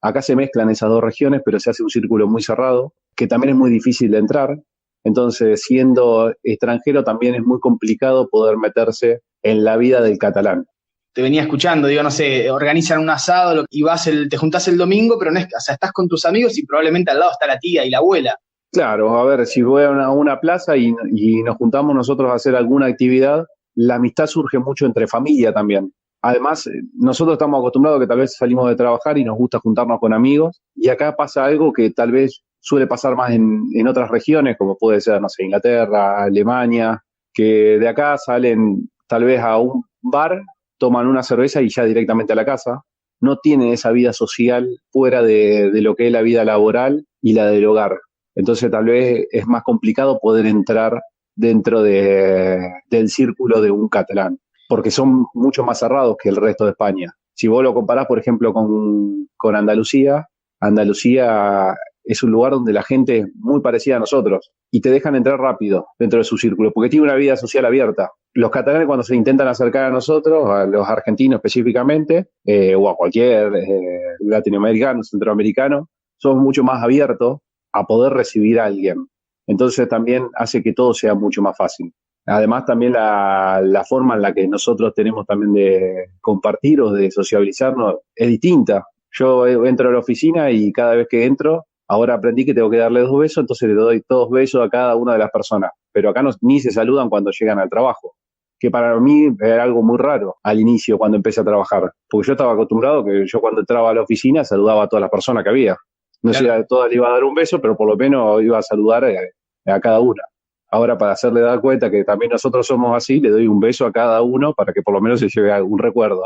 Acá 0.00 0.22
se 0.22 0.36
mezclan 0.36 0.70
esas 0.70 0.88
dos 0.88 1.02
regiones, 1.02 1.42
pero 1.44 1.58
se 1.60 1.70
hace 1.70 1.82
un 1.82 1.90
círculo 1.90 2.28
muy 2.28 2.42
cerrado, 2.42 2.94
que 3.16 3.26
también 3.26 3.54
es 3.54 3.58
muy 3.58 3.70
difícil 3.70 4.10
de 4.10 4.18
entrar. 4.18 4.58
Entonces, 5.04 5.62
siendo 5.62 6.32
extranjero, 6.42 7.02
también 7.02 7.34
es 7.34 7.42
muy 7.42 7.58
complicado 7.58 8.28
poder 8.28 8.56
meterse 8.56 9.20
en 9.42 9.64
la 9.64 9.76
vida 9.76 10.00
del 10.00 10.18
catalán 10.18 10.66
te 11.12 11.22
venía 11.22 11.42
escuchando, 11.42 11.88
digo, 11.88 12.02
no 12.02 12.10
sé, 12.10 12.50
organizan 12.50 13.00
un 13.00 13.10
asado 13.10 13.64
y 13.70 13.82
vas 13.82 14.06
el, 14.06 14.28
te 14.28 14.36
juntás 14.36 14.66
el 14.68 14.78
domingo, 14.78 15.18
pero 15.18 15.30
no 15.30 15.38
es, 15.38 15.46
o 15.46 15.60
sea, 15.60 15.74
estás 15.74 15.92
con 15.92 16.08
tus 16.08 16.24
amigos 16.24 16.56
y 16.58 16.64
probablemente 16.64 17.10
al 17.10 17.18
lado 17.18 17.32
está 17.32 17.46
la 17.46 17.58
tía 17.58 17.84
y 17.84 17.90
la 17.90 17.98
abuela. 17.98 18.36
Claro, 18.72 19.18
a 19.18 19.24
ver, 19.24 19.46
si 19.46 19.60
voy 19.60 19.84
a 19.84 19.90
una, 19.90 20.10
una 20.10 20.40
plaza 20.40 20.76
y, 20.76 20.94
y, 21.14 21.42
nos 21.42 21.56
juntamos 21.56 21.94
nosotros 21.94 22.30
a 22.30 22.34
hacer 22.34 22.56
alguna 22.56 22.86
actividad, 22.86 23.44
la 23.74 23.96
amistad 23.96 24.26
surge 24.26 24.58
mucho 24.58 24.86
entre 24.86 25.06
familia 25.06 25.52
también. 25.52 25.92
Además, 26.22 26.70
nosotros 26.94 27.34
estamos 27.34 27.58
acostumbrados 27.58 28.00
que 28.00 28.06
tal 28.06 28.18
vez 28.18 28.34
salimos 28.34 28.68
de 28.68 28.76
trabajar 28.76 29.18
y 29.18 29.24
nos 29.24 29.36
gusta 29.36 29.58
juntarnos 29.58 30.00
con 30.00 30.14
amigos, 30.14 30.62
y 30.74 30.88
acá 30.88 31.14
pasa 31.14 31.44
algo 31.44 31.72
que 31.72 31.90
tal 31.90 32.12
vez 32.12 32.42
suele 32.60 32.86
pasar 32.86 33.14
más 33.16 33.32
en, 33.32 33.64
en 33.74 33.88
otras 33.88 34.08
regiones, 34.08 34.56
como 34.56 34.78
puede 34.78 35.00
ser, 35.02 35.20
no 35.20 35.28
sé, 35.28 35.44
Inglaterra, 35.44 36.22
Alemania, 36.22 37.02
que 37.34 37.78
de 37.78 37.88
acá 37.88 38.16
salen 38.16 38.88
tal 39.06 39.24
vez 39.24 39.40
a 39.40 39.58
un 39.58 39.84
bar 40.00 40.40
toman 40.82 41.06
una 41.06 41.22
cerveza 41.22 41.62
y 41.62 41.68
ya 41.68 41.84
directamente 41.84 42.32
a 42.32 42.36
la 42.36 42.44
casa. 42.44 42.82
no 43.20 43.36
tienen 43.36 43.68
esa 43.72 43.92
vida 43.92 44.12
social 44.12 44.68
fuera 44.90 45.22
de, 45.22 45.70
lo 45.74 45.94
que 45.94 46.08
es 46.08 46.12
la 46.12 46.22
vida 46.22 46.44
laboral 46.44 47.06
y 47.20 47.34
la 47.34 47.46
del 47.46 47.66
hogar. 47.66 48.00
Entonces 48.34 48.68
tal 48.68 48.86
vez 48.86 49.28
es 49.30 49.46
más 49.46 49.62
complicado 49.62 50.18
poder 50.20 50.44
entrar 50.46 51.00
dentro 51.36 51.84
del 51.84 53.08
círculo 53.08 53.60
de 53.60 53.70
un 53.70 53.88
catalán, 53.88 54.40
porque 54.68 54.90
son 54.90 55.26
mucho 55.34 55.62
más 55.62 55.78
cerrados 55.78 56.16
que 56.20 56.30
el 56.30 56.34
resto 56.34 56.64
de 56.64 56.72
España. 56.72 57.14
Si 57.32 57.46
vos 57.46 57.62
lo 57.62 57.74
comparás, 57.74 58.06
por 58.06 58.18
ejemplo, 58.18 58.52
con, 58.52 59.28
con 59.36 59.54
Andalucía, 59.54 60.26
Andalucía 60.58 61.76
es 62.04 62.22
un 62.22 62.30
lugar 62.30 62.52
donde 62.52 62.72
la 62.72 62.82
gente 62.82 63.18
es 63.18 63.26
muy 63.36 63.60
parecida 63.60 63.96
a 63.96 64.00
nosotros 64.00 64.50
y 64.70 64.80
te 64.80 64.90
dejan 64.90 65.14
entrar 65.14 65.38
rápido 65.38 65.86
dentro 65.98 66.18
de 66.18 66.24
su 66.24 66.36
círculo, 66.36 66.72
porque 66.72 66.90
tiene 66.90 67.04
una 67.04 67.14
vida 67.14 67.36
social 67.36 67.64
abierta. 67.64 68.10
Los 68.34 68.50
catalanes 68.50 68.86
cuando 68.86 69.02
se 69.02 69.14
intentan 69.14 69.48
acercar 69.48 69.84
a 69.84 69.90
nosotros, 69.90 70.48
a 70.48 70.66
los 70.66 70.88
argentinos 70.88 71.38
específicamente, 71.38 72.28
eh, 72.44 72.74
o 72.74 72.88
a 72.88 72.96
cualquier 72.96 73.54
eh, 73.54 74.00
latinoamericano, 74.20 75.02
centroamericano, 75.02 75.88
somos 76.16 76.42
mucho 76.42 76.64
más 76.64 76.82
abiertos 76.82 77.38
a 77.72 77.84
poder 77.84 78.12
recibir 78.12 78.58
a 78.60 78.66
alguien. 78.66 79.06
Entonces 79.46 79.88
también 79.88 80.28
hace 80.34 80.62
que 80.62 80.72
todo 80.72 80.94
sea 80.94 81.14
mucho 81.14 81.42
más 81.42 81.56
fácil. 81.56 81.92
Además 82.26 82.64
también 82.64 82.92
la, 82.92 83.60
la 83.62 83.84
forma 83.84 84.14
en 84.14 84.22
la 84.22 84.32
que 84.32 84.46
nosotros 84.46 84.94
tenemos 84.94 85.26
también 85.26 85.52
de 85.52 86.10
compartir 86.20 86.80
o 86.80 86.92
de 86.92 87.10
sociabilizarnos 87.10 87.96
es 88.14 88.28
distinta. 88.28 88.86
Yo 89.10 89.46
entro 89.66 89.88
a 89.88 89.92
la 89.92 89.98
oficina 89.98 90.50
y 90.50 90.72
cada 90.72 90.94
vez 90.94 91.08
que 91.10 91.24
entro 91.24 91.66
Ahora 91.88 92.14
aprendí 92.14 92.44
que 92.44 92.54
tengo 92.54 92.70
que 92.70 92.78
darle 92.78 93.00
dos 93.00 93.18
besos, 93.18 93.42
entonces 93.42 93.68
le 93.68 93.74
doy 93.74 94.02
todos 94.02 94.30
besos 94.30 94.64
a 94.64 94.68
cada 94.68 94.96
una 94.96 95.12
de 95.12 95.18
las 95.18 95.30
personas. 95.30 95.72
Pero 95.92 96.10
acá 96.10 96.22
no, 96.22 96.30
ni 96.40 96.60
se 96.60 96.70
saludan 96.70 97.08
cuando 97.08 97.30
llegan 97.30 97.58
al 97.58 97.68
trabajo, 97.68 98.14
que 98.58 98.70
para 98.70 98.98
mí 98.98 99.28
era 99.40 99.62
algo 99.62 99.82
muy 99.82 99.98
raro 99.98 100.36
al 100.42 100.60
inicio 100.60 100.96
cuando 100.96 101.16
empecé 101.16 101.40
a 101.40 101.44
trabajar, 101.44 101.92
porque 102.08 102.26
yo 102.28 102.32
estaba 102.32 102.52
acostumbrado 102.52 103.04
que 103.04 103.24
yo 103.26 103.40
cuando 103.40 103.60
entraba 103.60 103.90
a 103.90 103.94
la 103.94 104.02
oficina 104.02 104.44
saludaba 104.44 104.84
a 104.84 104.88
todas 104.88 105.02
las 105.02 105.10
personas 105.10 105.42
que 105.44 105.50
había. 105.50 105.76
No 106.22 106.32
sé 106.32 106.44
si 106.44 106.48
a 106.48 106.64
todas 106.64 106.88
le 106.88 106.96
iba 106.96 107.08
a 107.08 107.12
dar 107.12 107.24
un 107.24 107.34
beso, 107.34 107.60
pero 107.60 107.76
por 107.76 107.88
lo 107.88 107.96
menos 107.96 108.40
iba 108.42 108.56
a 108.56 108.62
saludar 108.62 109.04
eh, 109.04 109.32
a 109.66 109.80
cada 109.80 109.98
una. 109.98 110.22
Ahora, 110.70 110.96
para 110.96 111.12
hacerle 111.12 111.40
dar 111.40 111.60
cuenta 111.60 111.90
que 111.90 112.04
también 112.04 112.30
nosotros 112.30 112.66
somos 112.66 112.96
así, 112.96 113.20
le 113.20 113.28
doy 113.28 113.46
un 113.46 113.60
beso 113.60 113.84
a 113.84 113.92
cada 113.92 114.22
uno 114.22 114.54
para 114.54 114.72
que 114.72 114.80
por 114.80 114.94
lo 114.94 115.00
menos 115.00 115.20
se 115.20 115.28
lleve 115.28 115.52
algún 115.52 115.78
recuerdo. 115.78 116.22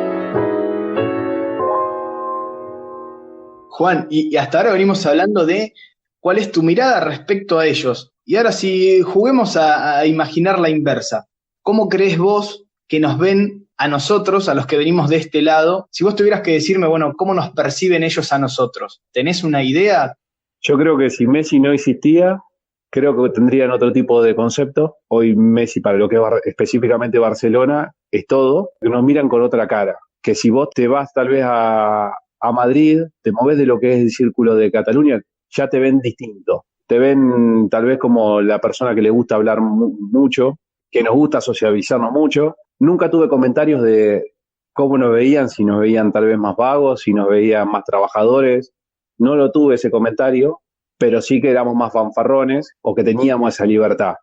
Juan, 3.77 4.07
y, 4.09 4.35
hasta 4.37 4.57
ahora 4.57 4.71
venimos 4.71 5.05
hablando 5.05 5.45
de 5.45 5.75
cuál 6.19 6.39
es 6.39 6.51
tu 6.51 6.63
mirada 6.63 6.99
respecto 6.99 7.59
a 7.59 7.67
ellos. 7.67 8.11
Y 8.25 8.35
ahora 8.35 8.51
si 8.51 9.03
juguemos 9.03 9.55
a, 9.55 10.03
imaginar 10.07 10.57
la 10.57 10.71
inversa, 10.71 11.27
¿cómo 11.61 11.87
crees 11.87 12.17
vos 12.17 12.65
que 12.87 12.99
nos 12.99 13.19
ven 13.19 13.67
a 13.77 13.87
nosotros, 13.87 14.49
a 14.49 14.55
los 14.55 14.65
que 14.65 14.77
venimos 14.77 15.11
de 15.11 15.17
este 15.17 15.43
lado? 15.43 15.87
Si 15.91 16.03
vos 16.03 16.15
tuvieras 16.15 16.41
que 16.41 16.53
decirme, 16.53 16.87
bueno, 16.87 17.13
¿cómo 17.15 17.35
nos 17.35 17.51
perciben 17.51 18.01
ellos 18.01 18.33
a 18.33 18.39
nosotros? 18.39 19.03
¿Tenés 19.11 19.43
una 19.43 19.61
idea? 19.61 20.15
Yo 20.59 20.75
creo 20.75 20.97
que 20.97 21.11
si 21.11 21.27
Messi 21.27 21.59
no 21.59 21.71
existía, 21.71 22.41
creo 22.89 23.15
que 23.15 23.29
tendrían 23.29 23.69
otro 23.69 23.91
tipo 23.91 24.23
de 24.23 24.33
concepto. 24.33 24.95
Hoy 25.07 25.35
Messi, 25.35 25.81
para 25.81 25.99
lo 25.99 26.09
que 26.09 26.15
es 26.15 26.21
específicamente 26.45 27.19
Barcelona, 27.19 27.91
es 28.09 28.25
todo. 28.25 28.71
Nos 28.81 29.03
miran 29.03 29.29
con 29.29 29.43
otra 29.43 29.67
cara. 29.67 29.99
Que 30.19 30.33
si 30.33 30.49
vos 30.49 30.69
te 30.73 30.87
vas 30.87 31.13
tal 31.13 31.27
vez 31.27 31.43
a, 31.45 32.11
a 32.39 32.51
Madrid, 32.51 33.01
te 33.21 33.31
moves 33.31 33.57
de 33.57 33.65
lo 33.65 33.79
que 33.79 33.93
es 33.93 33.99
el 33.99 34.11
círculo 34.11 34.55
de 34.55 34.71
Cataluña, 34.71 35.21
ya 35.49 35.67
te 35.67 35.79
ven 35.79 35.99
distinto. 35.99 36.65
Te 36.87 36.99
ven 36.99 37.67
tal 37.69 37.85
vez 37.85 37.97
como 37.97 38.41
la 38.41 38.59
persona 38.59 38.95
que 38.95 39.01
le 39.01 39.09
gusta 39.09 39.35
hablar 39.35 39.59
mucho, 39.61 40.59
que 40.89 41.03
nos 41.03 41.15
gusta 41.15 41.41
socializarnos 41.41 42.11
mucho. 42.11 42.55
Nunca 42.79 43.09
tuve 43.09 43.27
comentarios 43.27 43.81
de 43.81 44.33
cómo 44.73 44.97
nos 44.97 45.11
veían, 45.11 45.49
si 45.49 45.65
nos 45.65 45.81
veían 45.81 46.11
tal 46.11 46.25
vez 46.25 46.37
más 46.37 46.55
vagos, 46.55 47.01
si 47.01 47.13
nos 47.13 47.27
veían 47.27 47.69
más 47.69 47.83
trabajadores. 47.83 48.71
No 49.17 49.35
lo 49.35 49.51
tuve 49.51 49.75
ese 49.75 49.91
comentario, 49.91 50.61
pero 50.97 51.21
sí 51.21 51.41
que 51.41 51.49
éramos 51.49 51.75
más 51.75 51.91
fanfarrones 51.91 52.71
o 52.81 52.95
que 52.95 53.03
teníamos 53.03 53.53
esa 53.53 53.65
libertad. 53.65 54.15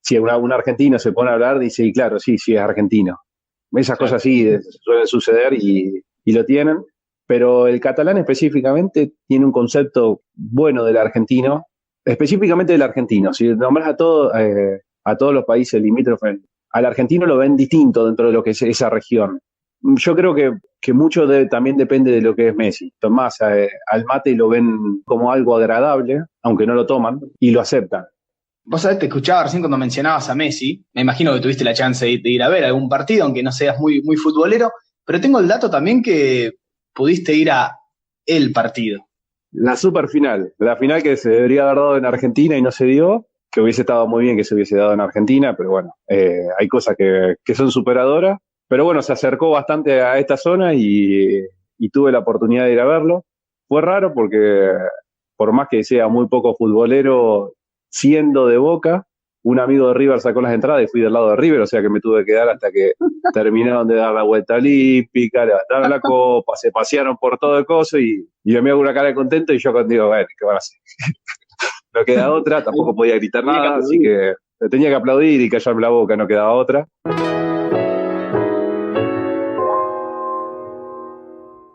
Si 0.00 0.16
un, 0.16 0.30
un 0.30 0.52
argentino 0.52 0.98
se 0.98 1.12
pone 1.12 1.30
a 1.30 1.34
hablar, 1.34 1.58
dice, 1.58 1.84
y 1.84 1.92
claro, 1.92 2.18
sí, 2.18 2.38
sí 2.38 2.54
es 2.54 2.60
argentino. 2.60 3.18
Esas 3.72 3.98
cosas 3.98 4.22
sí 4.22 4.48
suelen 4.80 5.06
suceder 5.06 5.52
y, 5.52 6.00
y 6.24 6.32
lo 6.32 6.44
tienen 6.44 6.78
pero 7.26 7.66
el 7.66 7.80
catalán 7.80 8.18
específicamente 8.18 9.12
tiene 9.26 9.44
un 9.44 9.52
concepto 9.52 10.22
bueno 10.34 10.84
del 10.84 10.96
argentino, 10.96 11.66
específicamente 12.04 12.72
del 12.72 12.82
argentino. 12.82 13.32
Si 13.32 13.48
nombras 13.48 13.88
a, 13.88 13.96
todo, 13.96 14.34
eh, 14.34 14.82
a 15.04 15.16
todos 15.16 15.34
los 15.34 15.44
países 15.44 15.82
limítrofes, 15.82 16.38
al 16.70 16.86
argentino 16.86 17.26
lo 17.26 17.38
ven 17.38 17.56
distinto 17.56 18.06
dentro 18.06 18.26
de 18.28 18.32
lo 18.32 18.42
que 18.42 18.50
es 18.50 18.62
esa 18.62 18.90
región. 18.90 19.40
Yo 19.80 20.16
creo 20.16 20.34
que, 20.34 20.52
que 20.80 20.92
mucho 20.92 21.26
también 21.48 21.76
depende 21.76 22.10
de 22.10 22.20
lo 22.20 22.34
que 22.34 22.48
es 22.48 22.54
Messi. 22.54 22.92
Tomás 22.98 23.40
eh, 23.40 23.68
al 23.90 24.04
mate 24.04 24.34
lo 24.34 24.48
ven 24.48 25.02
como 25.04 25.32
algo 25.32 25.56
agradable, 25.56 26.22
aunque 26.42 26.66
no 26.66 26.74
lo 26.74 26.86
toman, 26.86 27.20
y 27.38 27.50
lo 27.50 27.60
aceptan. 27.60 28.04
Vos 28.64 28.82
sabés, 28.82 28.98
te 28.98 29.06
escuchaba 29.06 29.44
recién 29.44 29.62
cuando 29.62 29.78
mencionabas 29.78 30.28
a 30.28 30.34
Messi. 30.34 30.84
Me 30.92 31.02
imagino 31.02 31.32
que 31.32 31.40
tuviste 31.40 31.62
la 31.62 31.72
chance 31.72 32.04
de, 32.04 32.20
ir 32.24 32.42
a 32.42 32.48
ver 32.48 32.64
algún 32.64 32.88
partido, 32.88 33.24
aunque 33.24 33.42
no 33.42 33.52
seas 33.52 33.78
muy, 33.78 34.02
muy 34.02 34.16
futbolero. 34.16 34.72
Pero 35.04 35.20
tengo 35.20 35.38
el 35.38 35.46
dato 35.46 35.70
también 35.70 36.02
que 36.02 36.54
pudiste 36.96 37.34
ir 37.34 37.50
a 37.50 37.78
el 38.24 38.52
partido. 38.52 39.06
La 39.52 39.76
super 39.76 40.08
final, 40.08 40.52
la 40.58 40.76
final 40.76 41.02
que 41.02 41.16
se 41.16 41.30
debería 41.30 41.64
haber 41.64 41.76
dado 41.76 41.96
en 41.96 42.06
Argentina 42.06 42.56
y 42.56 42.62
no 42.62 42.72
se 42.72 42.86
dio, 42.86 43.26
que 43.52 43.60
hubiese 43.60 43.82
estado 43.82 44.08
muy 44.08 44.24
bien 44.24 44.36
que 44.36 44.44
se 44.44 44.54
hubiese 44.54 44.76
dado 44.76 44.92
en 44.92 45.00
Argentina, 45.00 45.54
pero 45.56 45.70
bueno, 45.70 45.94
eh, 46.08 46.46
hay 46.58 46.68
cosas 46.68 46.96
que, 46.96 47.54
son 47.54 47.70
superadoras. 47.70 48.38
Pero 48.68 48.84
bueno, 48.84 49.00
se 49.00 49.12
acercó 49.12 49.50
bastante 49.50 50.00
a 50.02 50.18
esta 50.18 50.36
zona 50.36 50.74
y, 50.74 51.40
y 51.78 51.88
tuve 51.90 52.10
la 52.10 52.18
oportunidad 52.18 52.64
de 52.64 52.72
ir 52.72 52.80
a 52.80 52.84
verlo. 52.84 53.24
Fue 53.68 53.80
raro 53.80 54.12
porque 54.12 54.72
por 55.36 55.52
más 55.52 55.68
que 55.70 55.84
sea 55.84 56.08
muy 56.08 56.26
poco 56.26 56.56
futbolero, 56.56 57.52
siendo 57.88 58.46
de 58.48 58.58
boca, 58.58 59.06
un 59.46 59.60
amigo 59.60 59.86
de 59.88 59.94
River 59.94 60.20
sacó 60.20 60.40
las 60.40 60.52
entradas 60.52 60.82
y 60.82 60.88
fui 60.88 61.00
del 61.00 61.12
lado 61.12 61.30
de 61.30 61.36
River, 61.36 61.60
o 61.60 61.66
sea 61.68 61.80
que 61.80 61.88
me 61.88 62.00
tuve 62.00 62.24
que 62.24 62.32
quedar 62.32 62.48
hasta 62.48 62.68
que 62.72 62.94
terminaron 63.32 63.86
de 63.86 63.94
dar 63.94 64.12
la 64.12 64.24
vuelta 64.24 64.54
olímpica, 64.54 65.44
levantaron 65.44 65.88
la 65.88 66.00
copa, 66.00 66.56
se 66.56 66.72
pasearon 66.72 67.16
por 67.16 67.38
todo 67.38 67.56
el 67.56 67.64
coso 67.64 67.96
y, 67.96 68.28
y 68.42 68.60
me 68.60 68.70
hago 68.70 68.80
una 68.80 68.92
cara 68.92 69.06
de 69.06 69.14
contento 69.14 69.52
y 69.52 69.60
yo 69.60 69.72
digo, 69.84 70.08
bueno, 70.08 70.26
¿qué 70.36 70.44
van 70.44 70.56
a 70.56 70.58
hacer? 70.58 70.78
no 71.94 72.04
queda 72.04 72.32
otra, 72.32 72.64
tampoco 72.64 72.96
podía 72.96 73.14
gritar 73.14 73.44
nada, 73.44 73.76
así 73.76 74.00
que 74.00 74.34
tenía 74.68 74.88
que 74.88 74.96
aplaudir 74.96 75.40
y 75.40 75.48
callarme 75.48 75.80
la 75.80 75.90
boca, 75.90 76.16
no 76.16 76.26
quedaba 76.26 76.52
otra. 76.52 76.88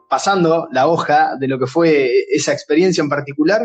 Pasando 0.10 0.68
la 0.74 0.88
hoja 0.88 1.38
de 1.40 1.48
lo 1.48 1.58
que 1.58 1.68
fue 1.68 2.12
esa 2.34 2.52
experiencia 2.52 3.02
en 3.02 3.08
particular, 3.08 3.62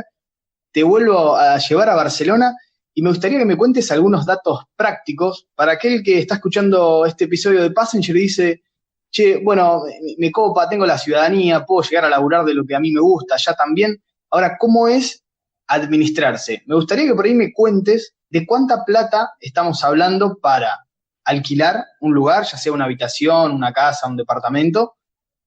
te 0.73 0.85
vuelvo 0.85 1.35
a 1.35 1.59
llevar 1.59 1.89
a 1.89 1.97
Barcelona 1.97 2.55
y 2.99 3.03
me 3.03 3.11
gustaría 3.11 3.39
que 3.39 3.45
me 3.45 3.59
cuentes 3.59 3.93
algunos 3.93 4.25
datos 4.25 4.65
prácticos 4.75 5.47
para 5.55 5.73
aquel 5.73 6.03
que 6.03 6.21
está 6.21 6.37
escuchando 6.37 7.05
este 7.05 7.25
episodio 7.25 7.61
de 7.61 7.71
Passenger 7.71 8.17
y 8.17 8.21
dice, 8.21 8.63
che, 9.11 9.37
bueno, 9.45 9.83
me 10.17 10.33
copa, 10.33 10.67
tengo 10.67 10.87
la 10.87 10.97
ciudadanía, 10.97 11.67
puedo 11.67 11.87
llegar 11.87 12.07
a 12.07 12.09
laburar 12.09 12.47
de 12.47 12.55
lo 12.55 12.65
que 12.65 12.75
a 12.75 12.81
mí 12.81 12.91
me 12.93 13.03
gusta, 13.03 13.37
ya 13.37 13.53
también. 13.53 14.03
Ahora, 14.31 14.57
¿cómo 14.59 14.89
es 14.89 15.23
administrarse? 15.67 16.63
Me 16.65 16.75
gustaría 16.75 17.05
que 17.05 17.15
por 17.15 17.27
ahí 17.27 17.35
me 17.35 17.53
cuentes 17.53 18.15
de 18.31 18.47
cuánta 18.47 18.83
plata 18.83 19.35
estamos 19.41 19.85
hablando 19.85 20.39
para 20.39 20.87
alquilar 21.27 21.85
un 22.01 22.15
lugar, 22.15 22.45
ya 22.45 22.57
sea 22.57 22.73
una 22.73 22.87
habitación, 22.87 23.53
una 23.53 23.75
casa, 23.75 24.07
un 24.09 24.17
departamento, 24.17 24.95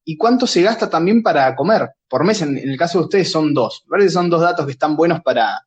y 0.05 0.17
cuánto 0.17 0.45
se 0.45 0.61
gasta 0.61 0.87
también 0.87 1.23
para 1.23 1.55
comer. 1.55 1.89
Por 2.07 2.23
mes, 2.25 2.43
en, 2.43 2.59
el 2.59 2.77
caso 2.77 2.99
de 2.99 3.05
ustedes, 3.05 3.31
son 3.31 3.55
dos. 3.55 3.85
Me 3.87 3.97
que 3.97 4.09
son 4.11 4.29
dos 4.29 4.41
datos 4.41 4.67
que 4.67 4.73
están 4.73 4.95
buenos 4.95 5.21
para, 5.21 5.59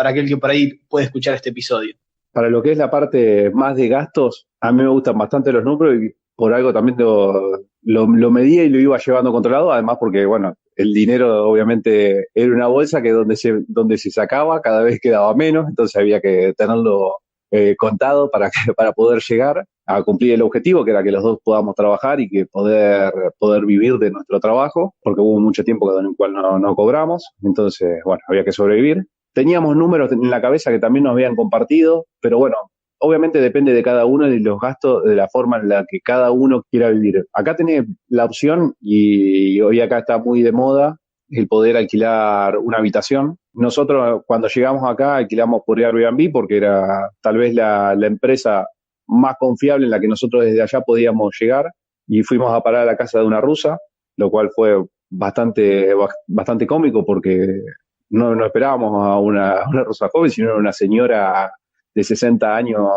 para 0.00 0.10
aquel 0.12 0.26
que 0.26 0.38
por 0.38 0.48
ahí 0.48 0.80
puede 0.88 1.04
escuchar 1.04 1.34
este 1.34 1.50
episodio. 1.50 1.92
Para 2.32 2.48
lo 2.48 2.62
que 2.62 2.72
es 2.72 2.78
la 2.78 2.90
parte 2.90 3.50
más 3.50 3.76
de 3.76 3.86
gastos, 3.86 4.48
a 4.58 4.72
mí 4.72 4.82
me 4.82 4.88
gustan 4.88 5.18
bastante 5.18 5.52
los 5.52 5.62
números 5.62 5.96
y 6.02 6.10
por 6.34 6.54
algo 6.54 6.72
también 6.72 6.96
lo, 6.98 7.66
lo, 7.82 8.30
medía 8.30 8.64
y 8.64 8.70
lo 8.70 8.80
iba 8.80 8.96
llevando 8.96 9.30
controlado, 9.30 9.70
además 9.70 9.98
porque, 10.00 10.24
bueno, 10.24 10.54
el 10.74 10.94
dinero 10.94 11.46
obviamente 11.46 12.28
era 12.32 12.50
una 12.50 12.66
bolsa 12.66 13.02
que 13.02 13.10
donde 13.10 13.36
se, 13.36 13.62
donde 13.68 13.98
se 13.98 14.10
sacaba 14.10 14.62
cada 14.62 14.82
vez 14.82 15.00
quedaba 15.02 15.34
menos, 15.34 15.68
entonces 15.68 15.94
había 16.00 16.18
que 16.18 16.54
tenerlo 16.56 17.16
eh, 17.50 17.76
contado 17.76 18.30
para, 18.30 18.50
para 18.78 18.92
poder 18.92 19.20
llegar 19.28 19.66
a 19.84 20.02
cumplir 20.02 20.32
el 20.32 20.40
objetivo, 20.40 20.82
que 20.82 20.92
era 20.92 21.02
que 21.02 21.12
los 21.12 21.22
dos 21.22 21.40
podamos 21.44 21.74
trabajar 21.74 22.20
y 22.20 22.30
que 22.30 22.46
poder, 22.46 23.12
poder 23.38 23.66
vivir 23.66 23.98
de 23.98 24.12
nuestro 24.12 24.40
trabajo, 24.40 24.94
porque 25.02 25.20
hubo 25.20 25.38
mucho 25.40 25.62
tiempo 25.62 26.00
en 26.00 26.06
el 26.06 26.16
cual 26.16 26.32
no, 26.32 26.58
no 26.58 26.74
cobramos, 26.74 27.22
entonces, 27.42 28.00
bueno, 28.02 28.22
había 28.28 28.46
que 28.46 28.52
sobrevivir. 28.52 29.04
Teníamos 29.32 29.76
números 29.76 30.12
en 30.12 30.28
la 30.28 30.40
cabeza 30.40 30.70
que 30.70 30.78
también 30.78 31.04
nos 31.04 31.12
habían 31.12 31.36
compartido, 31.36 32.06
pero 32.20 32.38
bueno, 32.38 32.56
obviamente 32.98 33.40
depende 33.40 33.72
de 33.72 33.82
cada 33.82 34.04
uno 34.04 34.26
y 34.26 34.32
de 34.32 34.40
los 34.40 34.60
gastos, 34.60 35.04
de 35.04 35.14
la 35.14 35.28
forma 35.28 35.58
en 35.58 35.68
la 35.68 35.84
que 35.88 36.00
cada 36.00 36.30
uno 36.30 36.62
quiera 36.70 36.90
vivir. 36.90 37.26
Acá 37.32 37.56
tenés 37.56 37.86
la 38.08 38.24
opción, 38.24 38.74
y 38.80 39.60
hoy 39.60 39.80
acá 39.80 40.00
está 40.00 40.18
muy 40.18 40.42
de 40.42 40.52
moda, 40.52 40.96
el 41.30 41.48
poder 41.48 41.76
alquilar 41.76 42.58
una 42.58 42.78
habitación. 42.78 43.36
Nosotros 43.52 44.22
cuando 44.26 44.48
llegamos 44.48 44.88
acá 44.88 45.16
alquilamos 45.16 45.62
por 45.64 45.78
Airbnb 45.78 46.32
porque 46.32 46.56
era 46.56 47.10
tal 47.20 47.38
vez 47.38 47.54
la, 47.54 47.94
la 47.94 48.06
empresa 48.06 48.66
más 49.06 49.36
confiable 49.38 49.86
en 49.86 49.90
la 49.90 50.00
que 50.00 50.08
nosotros 50.08 50.44
desde 50.44 50.62
allá 50.62 50.80
podíamos 50.80 51.36
llegar 51.40 51.70
y 52.06 52.22
fuimos 52.22 52.52
a 52.52 52.60
parar 52.60 52.82
a 52.82 52.92
la 52.92 52.96
casa 52.96 53.20
de 53.20 53.26
una 53.26 53.40
rusa, 53.40 53.78
lo 54.16 54.30
cual 54.30 54.50
fue 54.54 54.76
bastante, 55.08 55.92
bastante 56.26 56.66
cómico 56.66 57.04
porque 57.04 57.60
no, 58.10 58.34
no 58.34 58.46
esperábamos 58.46 59.06
a 59.06 59.18
una, 59.18 59.68
una 59.68 59.84
rusa 59.84 60.08
joven, 60.12 60.30
sino 60.30 60.52
a 60.52 60.56
una 60.56 60.72
señora 60.72 61.50
de 61.94 62.04
60 62.04 62.56
años 62.56 62.88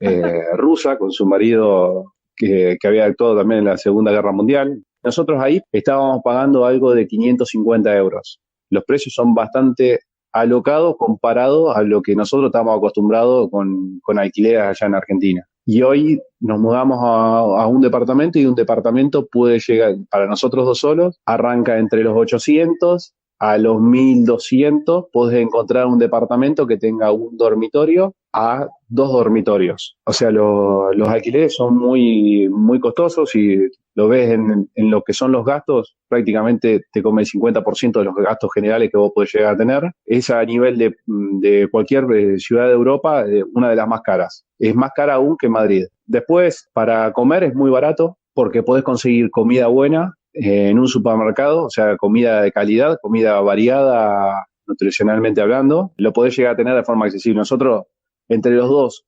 eh, 0.00 0.42
rusa 0.56 0.98
con 0.98 1.10
su 1.10 1.26
marido 1.26 2.14
que, 2.36 2.76
había 2.84 3.04
actuado 3.04 3.38
también 3.38 3.60
en 3.60 3.66
la 3.66 3.76
Segunda 3.76 4.10
Guerra 4.10 4.32
Mundial. 4.32 4.82
Nosotros 5.02 5.40
ahí 5.42 5.60
estábamos 5.72 6.20
pagando 6.24 6.64
algo 6.64 6.94
de 6.94 7.06
550 7.06 7.96
euros. 7.96 8.40
Los 8.70 8.84
precios 8.84 9.14
son 9.14 9.34
bastante 9.34 10.00
alocados 10.32 10.96
comparados 10.98 11.76
a 11.76 11.82
lo 11.82 12.02
que 12.02 12.16
nosotros 12.16 12.48
estamos 12.48 12.76
acostumbrados 12.76 13.48
con, 13.50 14.00
con 14.02 14.18
alquileres 14.18 14.62
allá 14.62 14.86
en 14.86 14.94
Argentina. 14.94 15.46
Y 15.66 15.82
hoy 15.82 16.20
nos 16.40 16.58
mudamos 16.58 16.98
a, 17.00 17.62
a, 17.62 17.66
un 17.66 17.80
departamento 17.80 18.38
y 18.38 18.46
un 18.46 18.54
departamento 18.54 19.26
puede 19.26 19.60
llegar, 19.60 19.94
para 20.10 20.26
nosotros 20.26 20.66
dos 20.66 20.78
solos, 20.78 21.20
arranca 21.24 21.78
entre 21.78 22.02
los 22.02 22.14
800 22.16 23.14
a 23.38 23.58
los 23.58 23.80
1200 23.80 25.06
puedes 25.12 25.40
encontrar 25.40 25.86
un 25.86 25.98
departamento 25.98 26.66
que 26.66 26.76
tenga 26.76 27.12
un 27.12 27.36
dormitorio 27.36 28.14
a 28.32 28.66
dos 28.88 29.12
dormitorios. 29.12 29.96
O 30.04 30.12
sea, 30.12 30.30
lo, 30.30 30.92
los 30.92 31.08
alquileres 31.08 31.54
son 31.54 31.76
muy, 31.76 32.48
muy 32.48 32.80
costosos 32.80 33.34
y 33.34 33.58
lo 33.94 34.08
ves 34.08 34.30
en, 34.30 34.68
en, 34.74 34.90
lo 34.90 35.02
que 35.02 35.12
son 35.12 35.30
los 35.30 35.44
gastos, 35.44 35.96
prácticamente 36.08 36.80
te 36.92 37.02
come 37.02 37.22
el 37.22 37.28
50% 37.28 37.92
de 37.92 38.04
los 38.04 38.14
gastos 38.16 38.50
generales 38.52 38.90
que 38.90 38.98
vos 38.98 39.12
podés 39.14 39.32
llegar 39.32 39.54
a 39.54 39.56
tener. 39.56 39.92
Es 40.04 40.30
a 40.30 40.44
nivel 40.44 40.78
de, 40.78 40.96
de 41.06 41.68
cualquier 41.70 42.10
eh, 42.12 42.38
ciudad 42.38 42.66
de 42.66 42.72
Europa 42.72 43.24
eh, 43.26 43.44
una 43.54 43.70
de 43.70 43.76
las 43.76 43.86
más 43.86 44.00
caras. 44.00 44.44
Es 44.58 44.74
más 44.74 44.90
cara 44.96 45.14
aún 45.14 45.36
que 45.38 45.48
Madrid. 45.48 45.84
Después, 46.06 46.68
para 46.72 47.12
comer 47.12 47.44
es 47.44 47.54
muy 47.54 47.70
barato 47.70 48.18
porque 48.32 48.64
podés 48.64 48.82
conseguir 48.82 49.30
comida 49.30 49.68
buena 49.68 50.14
eh, 50.34 50.70
en 50.70 50.78
un 50.78 50.88
supermercado, 50.88 51.64
o 51.64 51.70
sea, 51.70 51.96
comida 51.96 52.42
de 52.42 52.50
calidad, 52.50 52.98
comida 53.00 53.40
variada 53.40 54.46
nutricionalmente 54.66 55.40
hablando, 55.40 55.92
lo 55.96 56.12
podés 56.12 56.36
llegar 56.36 56.54
a 56.54 56.56
tener 56.56 56.74
de 56.74 56.84
forma 56.84 57.06
accesible. 57.06 57.38
Nosotros, 57.38 57.84
entre 58.28 58.52
los 58.52 58.68
dos, 58.68 59.04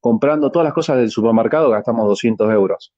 comprando 0.00 0.50
todas 0.50 0.64
las 0.66 0.74
cosas 0.74 0.98
del 0.98 1.10
supermercado, 1.10 1.70
gastamos 1.70 2.06
200 2.06 2.52
euros. 2.52 2.92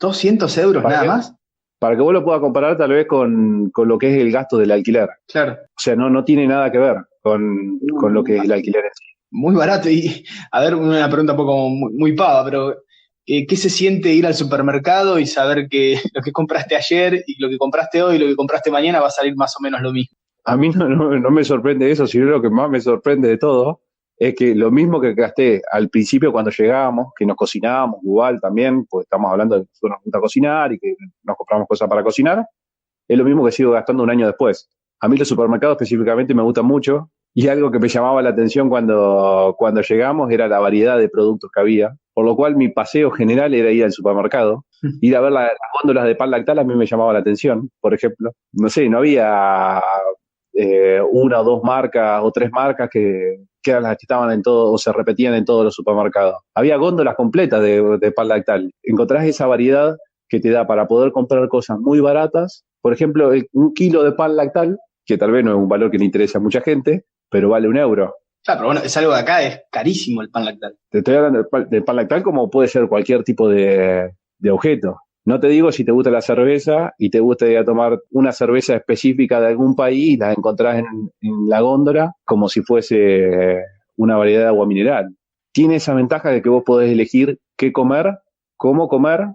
¿200 0.00 0.62
euros 0.62 0.82
¿Para 0.82 0.96
nada 0.96 1.06
más? 1.06 1.34
Para 1.78 1.96
que 1.96 2.02
vos 2.02 2.12
lo 2.12 2.24
puedas 2.24 2.40
comparar 2.40 2.76
tal 2.76 2.90
vez 2.90 3.06
con, 3.06 3.70
con, 3.70 3.88
lo 3.88 3.98
que 3.98 4.10
es 4.12 4.18
el 4.18 4.30
gasto 4.30 4.58
del 4.58 4.70
alquiler. 4.70 5.08
Claro. 5.26 5.52
O 5.52 5.80
sea, 5.80 5.96
no, 5.96 6.10
no 6.10 6.24
tiene 6.24 6.46
nada 6.46 6.70
que 6.70 6.78
ver 6.78 6.96
con, 7.22 7.78
con 7.98 8.12
lo 8.12 8.22
que 8.22 8.36
es 8.36 8.44
el 8.44 8.52
alquiler 8.52 8.84
en 8.84 8.90
sí. 8.94 9.04
Muy 9.30 9.54
barato. 9.54 9.88
Y, 9.90 10.24
a 10.52 10.60
ver, 10.60 10.74
una 10.74 11.08
pregunta 11.08 11.32
un 11.32 11.38
poco 11.38 11.68
muy, 11.68 11.92
muy 11.92 12.12
pava, 12.14 12.44
pero 12.44 12.83
eh, 13.26 13.46
¿qué 13.46 13.56
se 13.56 13.70
siente 13.70 14.12
ir 14.12 14.26
al 14.26 14.34
supermercado 14.34 15.18
y 15.18 15.26
saber 15.26 15.68
que 15.68 15.98
lo 16.14 16.22
que 16.22 16.32
compraste 16.32 16.76
ayer 16.76 17.24
y 17.26 17.40
lo 17.42 17.48
que 17.48 17.58
compraste 17.58 18.02
hoy 18.02 18.16
y 18.16 18.18
lo 18.18 18.26
que 18.26 18.36
compraste 18.36 18.70
mañana 18.70 19.00
va 19.00 19.08
a 19.08 19.10
salir 19.10 19.34
más 19.36 19.54
o 19.58 19.62
menos 19.62 19.80
lo 19.80 19.92
mismo? 19.92 20.16
A 20.44 20.56
mí 20.56 20.68
no, 20.70 20.88
no, 20.88 21.18
no 21.18 21.30
me 21.30 21.44
sorprende 21.44 21.90
eso, 21.90 22.06
sino 22.06 22.26
lo 22.26 22.42
que 22.42 22.50
más 22.50 22.68
me 22.68 22.80
sorprende 22.80 23.28
de 23.28 23.38
todo 23.38 23.80
es 24.16 24.34
que 24.34 24.54
lo 24.54 24.70
mismo 24.70 25.00
que 25.00 25.14
gasté 25.14 25.62
al 25.70 25.88
principio 25.88 26.30
cuando 26.30 26.50
llegábamos, 26.50 27.12
que 27.16 27.26
nos 27.26 27.36
cocinábamos 27.36 28.00
igual 28.02 28.40
también, 28.40 28.84
pues 28.86 29.04
estamos 29.04 29.30
hablando 29.30 29.56
de 29.56 29.62
que 29.62 29.68
nosotros 29.70 29.90
nos 29.90 30.04
gusta 30.04 30.20
cocinar 30.20 30.72
y 30.72 30.78
que 30.78 30.94
nos 31.24 31.36
compramos 31.36 31.66
cosas 31.66 31.88
para 31.88 32.04
cocinar, 32.04 32.46
es 33.08 33.18
lo 33.18 33.24
mismo 33.24 33.44
que 33.44 33.52
sigo 33.52 33.72
gastando 33.72 34.02
un 34.02 34.10
año 34.10 34.26
después. 34.26 34.68
A 35.00 35.08
mí 35.08 35.16
los 35.16 35.28
supermercados 35.28 35.76
específicamente 35.76 36.34
me 36.34 36.42
gustan 36.42 36.66
mucho 36.66 37.10
y 37.34 37.48
algo 37.48 37.70
que 37.72 37.80
me 37.80 37.88
llamaba 37.88 38.22
la 38.22 38.30
atención 38.30 38.68
cuando, 38.68 39.56
cuando 39.58 39.82
llegamos 39.82 40.30
era 40.30 40.46
la 40.46 40.60
variedad 40.60 40.96
de 40.96 41.08
productos 41.08 41.50
que 41.52 41.60
había, 41.60 41.96
por 42.12 42.24
lo 42.24 42.36
cual 42.36 42.54
mi 42.54 42.68
paseo 42.68 43.10
general 43.10 43.52
era 43.54 43.72
ir 43.72 43.82
al 43.82 43.92
supermercado, 43.92 44.64
ir 45.00 45.16
a 45.16 45.20
ver 45.20 45.32
la, 45.32 45.42
las 45.42 45.58
góndolas 45.82 46.06
de 46.06 46.14
pan 46.14 46.30
lactal 46.30 46.60
a 46.60 46.64
mí 46.64 46.76
me 46.76 46.86
llamaba 46.86 47.12
la 47.12 47.18
atención, 47.18 47.70
por 47.80 47.92
ejemplo. 47.92 48.30
No 48.52 48.68
sé, 48.68 48.88
no 48.88 48.98
había 48.98 49.82
eh, 50.52 51.00
una 51.10 51.40
o 51.40 51.44
dos 51.44 51.64
marcas 51.64 52.20
o 52.22 52.30
tres 52.30 52.52
marcas 52.52 52.88
que, 52.88 53.40
que 53.60 53.72
las 53.80 53.96
estaban 54.00 54.30
en 54.30 54.42
todo 54.42 54.72
o 54.72 54.78
se 54.78 54.92
repetían 54.92 55.34
en 55.34 55.44
todos 55.44 55.64
los 55.64 55.74
supermercados. 55.74 56.36
Había 56.54 56.76
góndolas 56.76 57.16
completas 57.16 57.60
de, 57.60 58.12
pan 58.14 58.28
lactal. 58.28 58.70
Encontrás 58.84 59.24
esa 59.26 59.48
variedad 59.48 59.96
que 60.28 60.38
te 60.38 60.50
da 60.50 60.68
para 60.68 60.86
poder 60.86 61.10
comprar 61.10 61.48
cosas 61.48 61.80
muy 61.80 61.98
baratas. 61.98 62.64
Por 62.80 62.92
ejemplo, 62.92 63.32
un 63.52 63.74
kilo 63.74 64.04
de 64.04 64.12
pan 64.12 64.36
lactal, 64.36 64.78
que 65.04 65.18
tal 65.18 65.32
vez 65.32 65.44
no 65.44 65.50
es 65.50 65.56
un 65.56 65.68
valor 65.68 65.90
que 65.90 65.98
le 65.98 66.04
interese 66.04 66.38
a 66.38 66.40
mucha 66.40 66.60
gente, 66.60 67.04
pero 67.28 67.48
vale 67.48 67.68
un 67.68 67.76
euro. 67.76 68.14
Claro, 68.44 68.60
pero 68.60 68.66
bueno, 68.68 68.80
es 68.82 68.96
algo 68.96 69.12
de 69.12 69.20
acá, 69.20 69.42
es 69.42 69.62
carísimo 69.70 70.20
el 70.20 70.30
pan 70.30 70.44
lactal. 70.44 70.76
Te 70.90 70.98
estoy 70.98 71.14
hablando 71.14 71.38
del 71.38 71.48
pan, 71.48 71.68
del 71.70 71.84
pan 71.84 71.96
lactal 71.96 72.22
como 72.22 72.50
puede 72.50 72.68
ser 72.68 72.88
cualquier 72.88 73.24
tipo 73.24 73.48
de, 73.48 74.12
de 74.38 74.50
objeto. 74.50 74.98
No 75.26 75.40
te 75.40 75.48
digo 75.48 75.72
si 75.72 75.84
te 75.84 75.92
gusta 75.92 76.10
la 76.10 76.20
cerveza 76.20 76.92
y 76.98 77.08
te 77.08 77.20
gusta 77.20 77.46
tomar 77.64 77.98
una 78.10 78.32
cerveza 78.32 78.76
específica 78.76 79.40
de 79.40 79.46
algún 79.46 79.74
país 79.74 80.10
y 80.10 80.16
la 80.18 80.32
encontrás 80.32 80.78
en, 80.78 80.86
en, 81.22 81.48
la 81.48 81.60
góndola 81.60 82.12
como 82.24 82.48
si 82.48 82.60
fuese 82.60 83.62
una 83.96 84.16
variedad 84.16 84.42
de 84.42 84.48
agua 84.48 84.66
mineral. 84.66 85.16
Tiene 85.52 85.76
esa 85.76 85.94
ventaja 85.94 86.30
de 86.30 86.42
que 86.42 86.50
vos 86.50 86.62
podés 86.64 86.92
elegir 86.92 87.38
qué 87.56 87.72
comer, 87.72 88.18
cómo 88.58 88.88
comer 88.88 89.28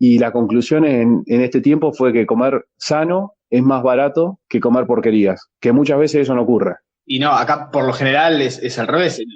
y 0.00 0.18
la 0.18 0.32
conclusión 0.32 0.84
en, 0.84 1.22
en 1.26 1.40
este 1.42 1.60
tiempo 1.60 1.92
fue 1.92 2.12
que 2.12 2.26
comer 2.26 2.64
sano 2.76 3.34
es 3.48 3.62
más 3.62 3.84
barato 3.84 4.40
que 4.48 4.58
comer 4.58 4.86
porquerías, 4.86 5.48
que 5.60 5.72
muchas 5.72 6.00
veces 6.00 6.22
eso 6.22 6.34
no 6.34 6.42
ocurre. 6.42 6.74
Y 7.06 7.18
no, 7.18 7.32
acá 7.32 7.70
por 7.70 7.84
lo 7.84 7.92
general 7.92 8.42
es, 8.42 8.58
es 8.58 8.78
al 8.78 8.88
revés. 8.88 9.18
El, 9.18 9.28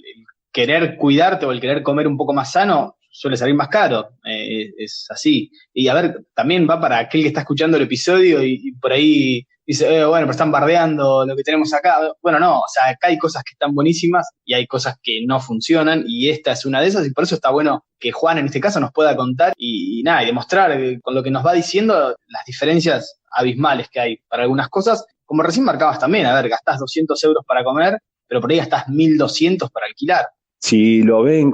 querer 0.53 0.97
cuidarte 0.97 1.47
o 1.47 1.53
el 1.53 1.61
querer 1.61 1.83
comer 1.83 2.07
un 2.07 2.17
poco 2.17 2.33
más 2.33 2.53
sano 2.53 2.97
suele 3.11 3.37
salir 3.37 3.55
más 3.55 3.69
caro. 3.69 4.11
Eh, 4.25 4.73
es 4.79 5.07
así. 5.11 5.51
Y 5.73 5.89
a 5.89 5.95
ver, 5.95 6.27
también 6.35 6.67
va 6.69 6.81
para 6.81 6.99
aquel 6.99 7.23
que 7.23 7.29
está 7.29 7.41
escuchando 7.41 7.77
el 7.77 7.85
episodio 7.85 8.43
y, 8.43 8.73
por 8.81 8.93
ahí 8.93 9.47
dice, 9.67 9.87
eh, 9.87 10.05
bueno, 10.05 10.25
pero 10.25 10.33
están 10.33 10.53
bardeando 10.53 11.27
lo 11.27 11.37
que 11.37 11.43
tenemos 11.43 11.73
acá. 11.75 12.13
Bueno, 12.23 12.39
no, 12.39 12.61
o 12.61 12.69
sea, 12.69 12.91
acá 12.91 13.09
hay 13.09 13.19
cosas 13.19 13.43
que 13.43 13.53
están 13.53 13.75
buenísimas 13.75 14.29
y 14.45 14.55
hay 14.55 14.67
cosas 14.67 14.97
que 15.03 15.21
no 15.27 15.41
funcionan 15.41 16.05
y 16.07 16.29
esta 16.29 16.53
es 16.53 16.65
una 16.65 16.81
de 16.81 16.89
esas 16.89 17.07
y 17.07 17.13
por 17.13 17.25
eso 17.25 17.35
está 17.35 17.51
bueno 17.51 17.85
que 17.99 18.13
Juan 18.13 18.39
en 18.39 18.47
este 18.47 18.61
caso 18.61 18.81
nos 18.81 18.93
pueda 18.93 19.17
contar 19.17 19.53
y, 19.57 20.03
nada, 20.05 20.23
y 20.23 20.27
demostrar 20.27 20.79
con 21.03 21.15
lo 21.15 21.23
que 21.23 21.31
nos 21.31 21.45
va 21.45 21.53
diciendo 21.53 22.17
las 22.29 22.45
diferencias 22.47 23.21
abismales 23.33 23.89
que 23.91 24.01
hay 24.01 24.17
para 24.29 24.45
algunas 24.45 24.69
cosas. 24.69 25.05
Como 25.31 25.45
recién 25.45 25.65
marcabas 25.65 26.01
también, 26.01 26.27
a 26.27 26.35
ver, 26.35 26.49
gastás 26.49 26.81
200 26.81 27.23
euros 27.23 27.45
para 27.47 27.63
comer, 27.63 28.01
pero 28.27 28.41
por 28.41 28.51
ahí 28.51 28.57
gastás 28.57 28.89
1200 28.89 29.71
para 29.71 29.87
alquilar. 29.87 30.27
Si 30.59 31.03
lo 31.03 31.23
ve 31.23 31.39
en, 31.39 31.53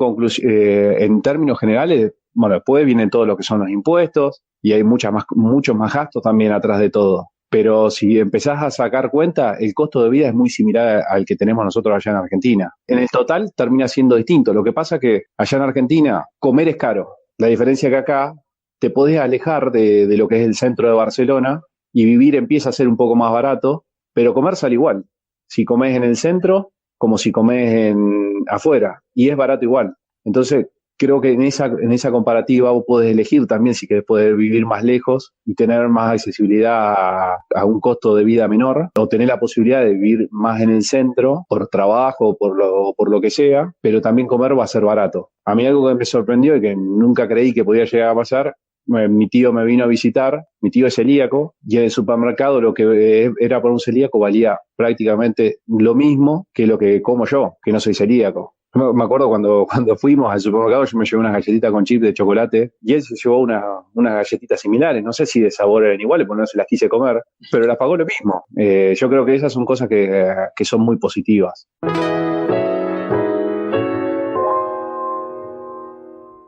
eh, 0.49 0.97
en 1.01 1.21
términos 1.21 1.59
generales, 1.59 2.15
bueno, 2.33 2.55
después 2.55 2.87
vienen 2.87 3.11
todo 3.11 3.27
lo 3.27 3.37
que 3.37 3.43
son 3.43 3.61
los 3.61 3.69
impuestos 3.69 4.43
y 4.62 4.73
hay 4.73 4.83
muchas 4.83 5.12
más, 5.12 5.25
muchos 5.33 5.77
más 5.77 5.93
gastos 5.93 6.23
también 6.23 6.53
atrás 6.53 6.81
de 6.81 6.89
todo. 6.89 7.27
Pero 7.51 7.91
si 7.91 8.19
empezás 8.19 8.62
a 8.62 8.71
sacar 8.71 9.11
cuenta, 9.11 9.57
el 9.61 9.75
costo 9.75 10.03
de 10.03 10.09
vida 10.09 10.29
es 10.29 10.35
muy 10.35 10.49
similar 10.49 11.03
al 11.07 11.27
que 11.27 11.37
tenemos 11.37 11.62
nosotros 11.62 11.97
allá 11.97 12.17
en 12.17 12.25
Argentina. 12.25 12.73
En 12.87 12.99
el 13.01 13.11
total 13.11 13.53
termina 13.55 13.89
siendo 13.89 14.17
distinto. 14.17 14.55
Lo 14.55 14.65
que 14.65 14.73
pasa 14.73 14.99
que 14.99 15.25
allá 15.37 15.59
en 15.59 15.65
Argentina 15.65 16.25
comer 16.39 16.69
es 16.69 16.77
caro. 16.77 17.11
La 17.37 17.49
diferencia 17.49 17.91
que 17.91 17.97
acá 17.99 18.35
te 18.81 18.89
podés 18.89 19.21
alejar 19.21 19.71
de 19.71 20.17
lo 20.17 20.27
que 20.29 20.41
es 20.41 20.47
el 20.47 20.55
centro 20.55 20.89
de 20.89 20.95
Barcelona 20.95 21.61
y 21.96 22.04
vivir 22.04 22.37
empieza 22.37 22.68
a 22.68 22.72
ser 22.72 22.88
un 22.88 22.96
poco 22.98 23.16
más 23.16 23.32
barato, 23.32 23.87
pero 24.12 24.35
comer 24.35 24.54
sale 24.54 24.74
igual. 24.74 25.06
Si 25.48 25.64
comes 25.64 25.96
en 25.96 26.04
el 26.04 26.16
centro, 26.16 26.72
como 26.98 27.16
si 27.16 27.32
comes 27.32 27.72
en 27.72 28.44
afuera, 28.48 29.02
y 29.14 29.30
es 29.30 29.37
barato 29.37 29.64
igual. 29.64 29.94
Entonces, 30.22 30.66
creo 30.98 31.22
que 31.22 31.32
en 31.32 31.40
esa, 31.40 31.64
en 31.64 31.92
esa 31.92 32.11
comparativa 32.11 32.70
vos 32.70 32.85
podés 32.87 33.12
elegir 33.12 33.46
también 33.46 33.74
si 33.74 33.87
querés 33.87 34.04
poder 34.04 34.37
vivir 34.37 34.66
más 34.66 34.85
lejos 34.85 35.32
y 35.46 35.54
tener 35.54 35.88
más 35.88 36.12
accesibilidad 36.12 37.38
a, 37.54 37.64
un 37.64 37.80
costo 37.80 38.14
de 38.14 38.24
vida 38.24 38.46
menor, 38.46 38.90
o 38.94 39.09
tener 39.09 39.28
la 39.28 39.40
posibilidad 39.40 39.82
de 39.82 39.94
vivir 39.94 40.28
más 40.30 40.61
en 40.61 40.68
el 40.68 40.82
centro 40.82 41.46
por 41.48 41.68
trabajo, 41.68 42.37
por 42.37 42.59
lo, 42.59 42.92
por 42.94 43.11
lo 43.11 43.22
que 43.22 43.30
sea, 43.30 43.72
pero 43.80 44.02
también 44.02 44.28
comer 44.28 44.59
va 44.59 44.64
a 44.64 44.66
ser 44.66 44.85
barato. 44.85 45.30
A 45.46 45.54
mí 45.54 45.64
algo 45.64 45.88
que 45.88 45.94
me 45.94 46.04
sorprendió 46.04 46.56
y 46.56 46.61
que 46.61 46.76
nunca 46.76 47.26
creí 47.26 47.54
que 47.54 47.64
podía 47.64 47.87
llegar 47.87 48.11
a 48.11 48.14
pasar 48.14 48.54
mi 48.87 49.29
tío 49.29 49.53
me 49.53 49.64
vino 49.64 49.85
a 49.85 49.87
visitar, 49.87 50.46
mi 50.61 50.70
tío 50.70 50.87
es 50.87 50.94
celíaco, 50.94 51.55
y 51.66 51.77
en 51.79 51.85
el 51.85 51.90
supermercado 51.90 52.61
lo 52.61 52.75
que 52.75 53.33
era 53.38 53.61
por 53.61 53.70
un 53.70 53.81
celíaco 53.81 54.18
valía 54.18 54.59
prácticamente 54.77 55.59
lo 55.66 55.94
mismo 55.94 56.46
que 56.53 56.66
lo 56.66 56.79
que 56.79 57.03
como 57.03 57.27
yo, 57.27 57.57
que 57.62 57.72
no 57.72 57.81
soy 57.81 57.94
celíaco. 57.94 58.55
Me 58.75 59.05
acuerdo 59.05 59.29
cuando, 59.29 59.66
cuando 59.70 59.96
fuimos 59.96 60.31
al 60.31 60.40
supermercado, 60.40 60.85
yo 60.85 60.99
me 60.99 61.05
llevé 61.07 61.20
unas 61.20 61.33
galletitas 61.33 61.70
con 61.70 61.85
chip 61.85 62.03
de 62.03 62.12
chocolate 62.12 62.72
y 62.83 62.92
él 62.92 63.03
se 63.03 63.14
llevó 63.14 63.40
una, 63.40 63.62
unas 63.94 64.14
galletitas 64.14 64.61
similares. 64.61 65.03
No 65.03 65.14
sé 65.14 65.25
si 65.25 65.40
de 65.40 65.51
sabor 65.51 65.87
eran 65.87 66.01
iguales, 66.01 66.27
porque 66.27 66.40
no 66.42 66.46
se 66.46 66.59
las 66.59 66.66
quise 66.66 66.88
comer, 66.88 67.22
pero 67.51 67.66
las 67.66 67.79
pagó 67.79 67.96
lo 67.96 68.05
mismo. 68.05 68.44
Eh, 68.55 68.94
yo 68.94 69.09
creo 69.09 69.25
que 69.25 69.35
esas 69.35 69.53
son 69.53 69.64
cosas 69.64 69.88
que, 69.88 70.35
que 70.55 70.64
son 70.66 70.83
muy 70.83 70.99
positivas. 70.99 71.68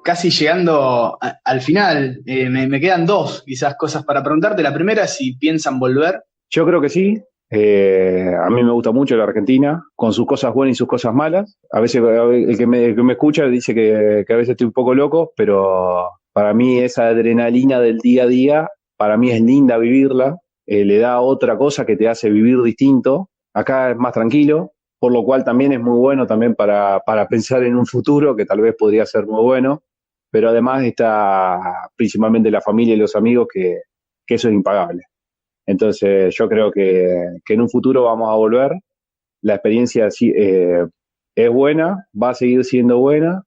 Casi 0.09 0.31
llegando 0.31 1.18
al 1.44 1.61
final, 1.61 2.23
eh, 2.25 2.49
me, 2.49 2.81
quedan 2.81 3.05
dos 3.05 3.42
quizás 3.44 3.77
cosas 3.77 4.05
para 4.07 4.23
preguntarte. 4.23 4.62
La 4.62 4.73
primera, 4.73 5.07
si 5.07 5.37
piensan 5.37 5.79
volver. 5.79 6.23
Yo 6.49 6.64
creo 6.64 6.81
que 6.81 6.88
sí. 6.88 7.23
Eh, 7.51 8.33
a 8.42 8.49
mí 8.49 8.64
me 8.64 8.73
gusta 8.73 8.90
mucho 8.90 9.18
la 9.18 9.25
Argentina, 9.25 9.85
con 9.94 10.14
sus 10.14 10.25
cosas 10.25 10.55
buenas 10.55 10.77
y 10.77 10.79
sus 10.79 10.88
cosas 10.88 11.12
malas. 11.12 11.59
A 11.71 11.81
veces 11.81 12.03
el 12.03 12.57
que 12.57 12.66
me, 12.66 13.12
escucha 13.12 13.44
dice 13.49 13.75
que, 13.75 14.25
que, 14.27 14.33
a 14.33 14.37
veces 14.37 14.53
estoy 14.53 14.68
un 14.68 14.73
poco 14.73 14.94
loco, 14.94 15.33
pero 15.37 16.09
Para 16.33 16.55
mí 16.55 16.79
esa 16.79 17.09
adrenalina 17.09 17.79
del 17.79 17.99
día 17.99 18.23
a 18.23 18.29
día, 18.29 18.68
para 18.97 19.18
mí 19.18 19.31
es 19.31 19.42
linda 19.42 19.77
vivirla, 19.77 20.38
eh, 20.66 20.87
le 20.87 20.97
da 20.97 21.21
otra 21.21 21.59
cosa 21.59 21.85
que 21.85 21.97
te 21.97 22.09
hace 22.09 22.31
vivir 22.31 22.62
distinto. 22.62 23.29
Acá 23.53 23.90
es 23.90 23.99
más 23.99 24.14
tranquilo, 24.14 24.73
por 24.99 25.12
lo 25.12 25.23
cual 25.23 25.44
también 25.44 25.73
es 25.73 25.81
muy 25.81 25.99
bueno 25.99 26.27
también 26.27 26.55
para, 26.55 27.01
para 27.05 27.29
pensar 27.29 27.62
en 27.64 27.77
un 27.77 27.85
futuro 27.85 28.35
que 28.35 28.47
tal 28.47 28.62
vez 28.62 28.75
podría 28.75 29.05
ser 29.05 29.27
muy 29.27 29.42
bueno, 29.42 29.83
pero 30.31 30.51
además 30.51 30.85
está 30.85 31.59
principalmente 31.97 32.51
la 32.51 32.61
familia 32.61 32.95
y 32.95 32.99
los 32.99 33.17
amigos 33.17 33.49
que, 33.53 33.81
eso 34.27 34.49
es 34.49 34.55
impagable. 34.55 35.05
Entonces 35.67 36.35
yo 36.37 36.49
creo 36.49 36.71
que, 36.71 37.07
en 37.49 37.61
un 37.61 37.69
futuro 37.71 38.05
vamos 38.05 38.29
a 38.31 38.35
volver, 38.35 38.73
la 39.43 39.55
experiencia 39.55 40.09
eh, 40.21 40.85
es 41.35 41.51
buena, 41.51 42.07
va 42.21 42.31
a 42.31 42.35
seguir 42.35 42.64
siendo 42.64 42.99
buena, 42.99 43.43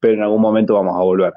pero 0.00 0.14
en 0.14 0.22
algún 0.22 0.40
momento 0.40 0.74
vamos 0.74 0.96
a 0.96 1.02
volver. 1.02 1.32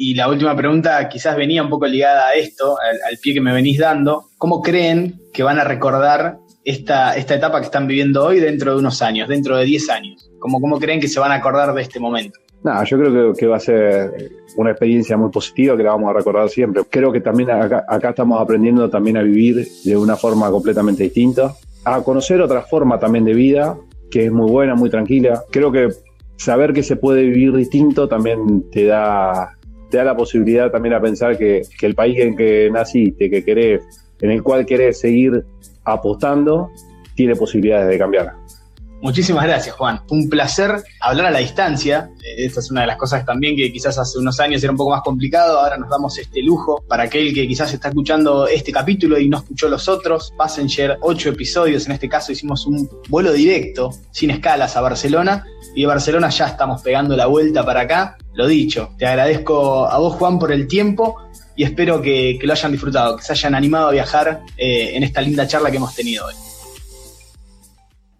Y 0.00 0.14
la 0.14 0.28
última 0.28 0.54
pregunta 0.56 1.08
quizás 1.08 1.36
venía 1.36 1.62
un 1.62 1.68
poco 1.68 1.86
ligada 1.86 2.28
a 2.28 2.34
esto, 2.34 2.76
al, 2.80 3.18
pie 3.20 3.34
que 3.34 3.40
me 3.40 3.52
venís 3.52 3.78
dando. 3.78 4.26
¿Cómo 4.38 4.62
creen 4.62 5.20
que 5.32 5.42
van 5.42 5.58
a 5.58 5.64
recordar 5.64 6.38
esta, 6.64 7.16
esta 7.16 7.34
etapa 7.34 7.58
que 7.58 7.66
están 7.66 7.88
viviendo 7.88 8.24
hoy 8.24 8.38
dentro 8.38 8.72
de 8.72 8.78
unos 8.78 9.02
años, 9.02 9.28
dentro 9.28 9.56
de 9.56 9.64
10 9.64 9.90
años? 9.90 10.30
¿Cómo, 10.38 10.60
¿Cómo 10.60 10.78
creen 10.78 11.00
que 11.00 11.08
se 11.08 11.18
van 11.18 11.32
a 11.32 11.36
acordar 11.36 11.74
de 11.74 11.82
este 11.82 11.98
momento? 11.98 12.38
No, 12.64 12.84
yo 12.84 12.98
creo 12.98 13.32
que, 13.32 13.38
que, 13.38 13.46
va 13.46 13.56
a 13.56 13.60
ser 13.60 14.30
una 14.56 14.70
experiencia 14.70 15.16
muy 15.16 15.30
positiva 15.30 15.76
que 15.76 15.82
la 15.84 15.90
vamos 15.90 16.10
a 16.10 16.14
recordar 16.14 16.48
siempre. 16.48 16.82
Creo 16.90 17.12
que 17.12 17.20
también 17.20 17.50
acá, 17.50 17.84
acá, 17.88 18.10
estamos 18.10 18.40
aprendiendo 18.40 18.90
también 18.90 19.16
a 19.16 19.22
vivir 19.22 19.66
de 19.84 19.96
una 19.96 20.16
forma 20.16 20.50
completamente 20.50 21.04
distinta, 21.04 21.54
a 21.84 22.02
conocer 22.02 22.40
otra 22.40 22.62
forma 22.62 22.98
también 22.98 23.24
de 23.24 23.34
vida, 23.34 23.78
que 24.10 24.26
es 24.26 24.32
muy 24.32 24.50
buena, 24.50 24.74
muy 24.74 24.90
tranquila. 24.90 25.42
Creo 25.50 25.70
que 25.70 25.88
saber 26.36 26.72
que 26.72 26.82
se 26.82 26.96
puede 26.96 27.22
vivir 27.22 27.54
distinto 27.54 28.08
también 28.08 28.70
te 28.70 28.86
da, 28.86 29.56
te 29.90 29.98
da 29.98 30.04
la 30.04 30.16
posibilidad 30.16 30.70
también 30.70 30.94
a 30.94 31.00
pensar 31.00 31.38
que, 31.38 31.62
que 31.78 31.86
el 31.86 31.94
país 31.94 32.18
en 32.18 32.36
que 32.36 32.70
naciste, 32.72 33.30
que 33.30 33.44
querés, 33.44 33.82
en 34.20 34.30
el 34.30 34.42
cual 34.42 34.66
querés 34.66 34.98
seguir 35.00 35.44
apostando, 35.84 36.70
tiene 37.14 37.34
posibilidades 37.36 37.88
de 37.88 37.98
cambiar. 37.98 38.34
Muchísimas 39.00 39.44
gracias, 39.44 39.76
Juan. 39.76 40.00
Un 40.10 40.28
placer 40.28 40.82
hablar 41.00 41.26
a 41.26 41.30
la 41.30 41.38
distancia. 41.38 42.10
Esta 42.36 42.60
es 42.60 42.70
una 42.70 42.80
de 42.80 42.88
las 42.88 42.96
cosas 42.96 43.24
también 43.24 43.54
que 43.54 43.72
quizás 43.72 43.96
hace 43.96 44.18
unos 44.18 44.40
años 44.40 44.62
era 44.62 44.72
un 44.72 44.76
poco 44.76 44.90
más 44.90 45.02
complicado. 45.02 45.60
Ahora 45.60 45.76
nos 45.76 45.88
damos 45.88 46.18
este 46.18 46.42
lujo 46.42 46.82
para 46.88 47.04
aquel 47.04 47.32
que 47.32 47.46
quizás 47.46 47.72
está 47.72 47.88
escuchando 47.88 48.48
este 48.48 48.72
capítulo 48.72 49.18
y 49.18 49.28
no 49.28 49.38
escuchó 49.38 49.68
los 49.68 49.88
otros. 49.88 50.32
Passenger, 50.36 50.98
ocho 51.02 51.28
episodios. 51.28 51.86
En 51.86 51.92
este 51.92 52.08
caso 52.08 52.32
hicimos 52.32 52.66
un 52.66 52.88
vuelo 53.08 53.32
directo, 53.32 53.92
sin 54.10 54.30
escalas, 54.30 54.76
a 54.76 54.80
Barcelona. 54.80 55.44
Y 55.76 55.82
de 55.82 55.86
Barcelona 55.86 56.28
ya 56.30 56.48
estamos 56.48 56.82
pegando 56.82 57.16
la 57.16 57.26
vuelta 57.26 57.64
para 57.64 57.82
acá. 57.82 58.18
Lo 58.34 58.48
dicho, 58.48 58.90
te 58.98 59.06
agradezco 59.06 59.88
a 59.88 59.98
vos, 59.98 60.16
Juan, 60.16 60.40
por 60.40 60.50
el 60.50 60.66
tiempo 60.66 61.16
y 61.54 61.64
espero 61.64 62.00
que, 62.00 62.36
que 62.40 62.46
lo 62.46 62.52
hayan 62.52 62.70
disfrutado, 62.72 63.16
que 63.16 63.22
se 63.22 63.32
hayan 63.32 63.54
animado 63.54 63.88
a 63.88 63.92
viajar 63.92 64.42
eh, 64.56 64.92
en 64.94 65.02
esta 65.02 65.20
linda 65.20 65.46
charla 65.46 65.70
que 65.70 65.76
hemos 65.76 65.94
tenido 65.94 66.26
hoy. 66.26 66.47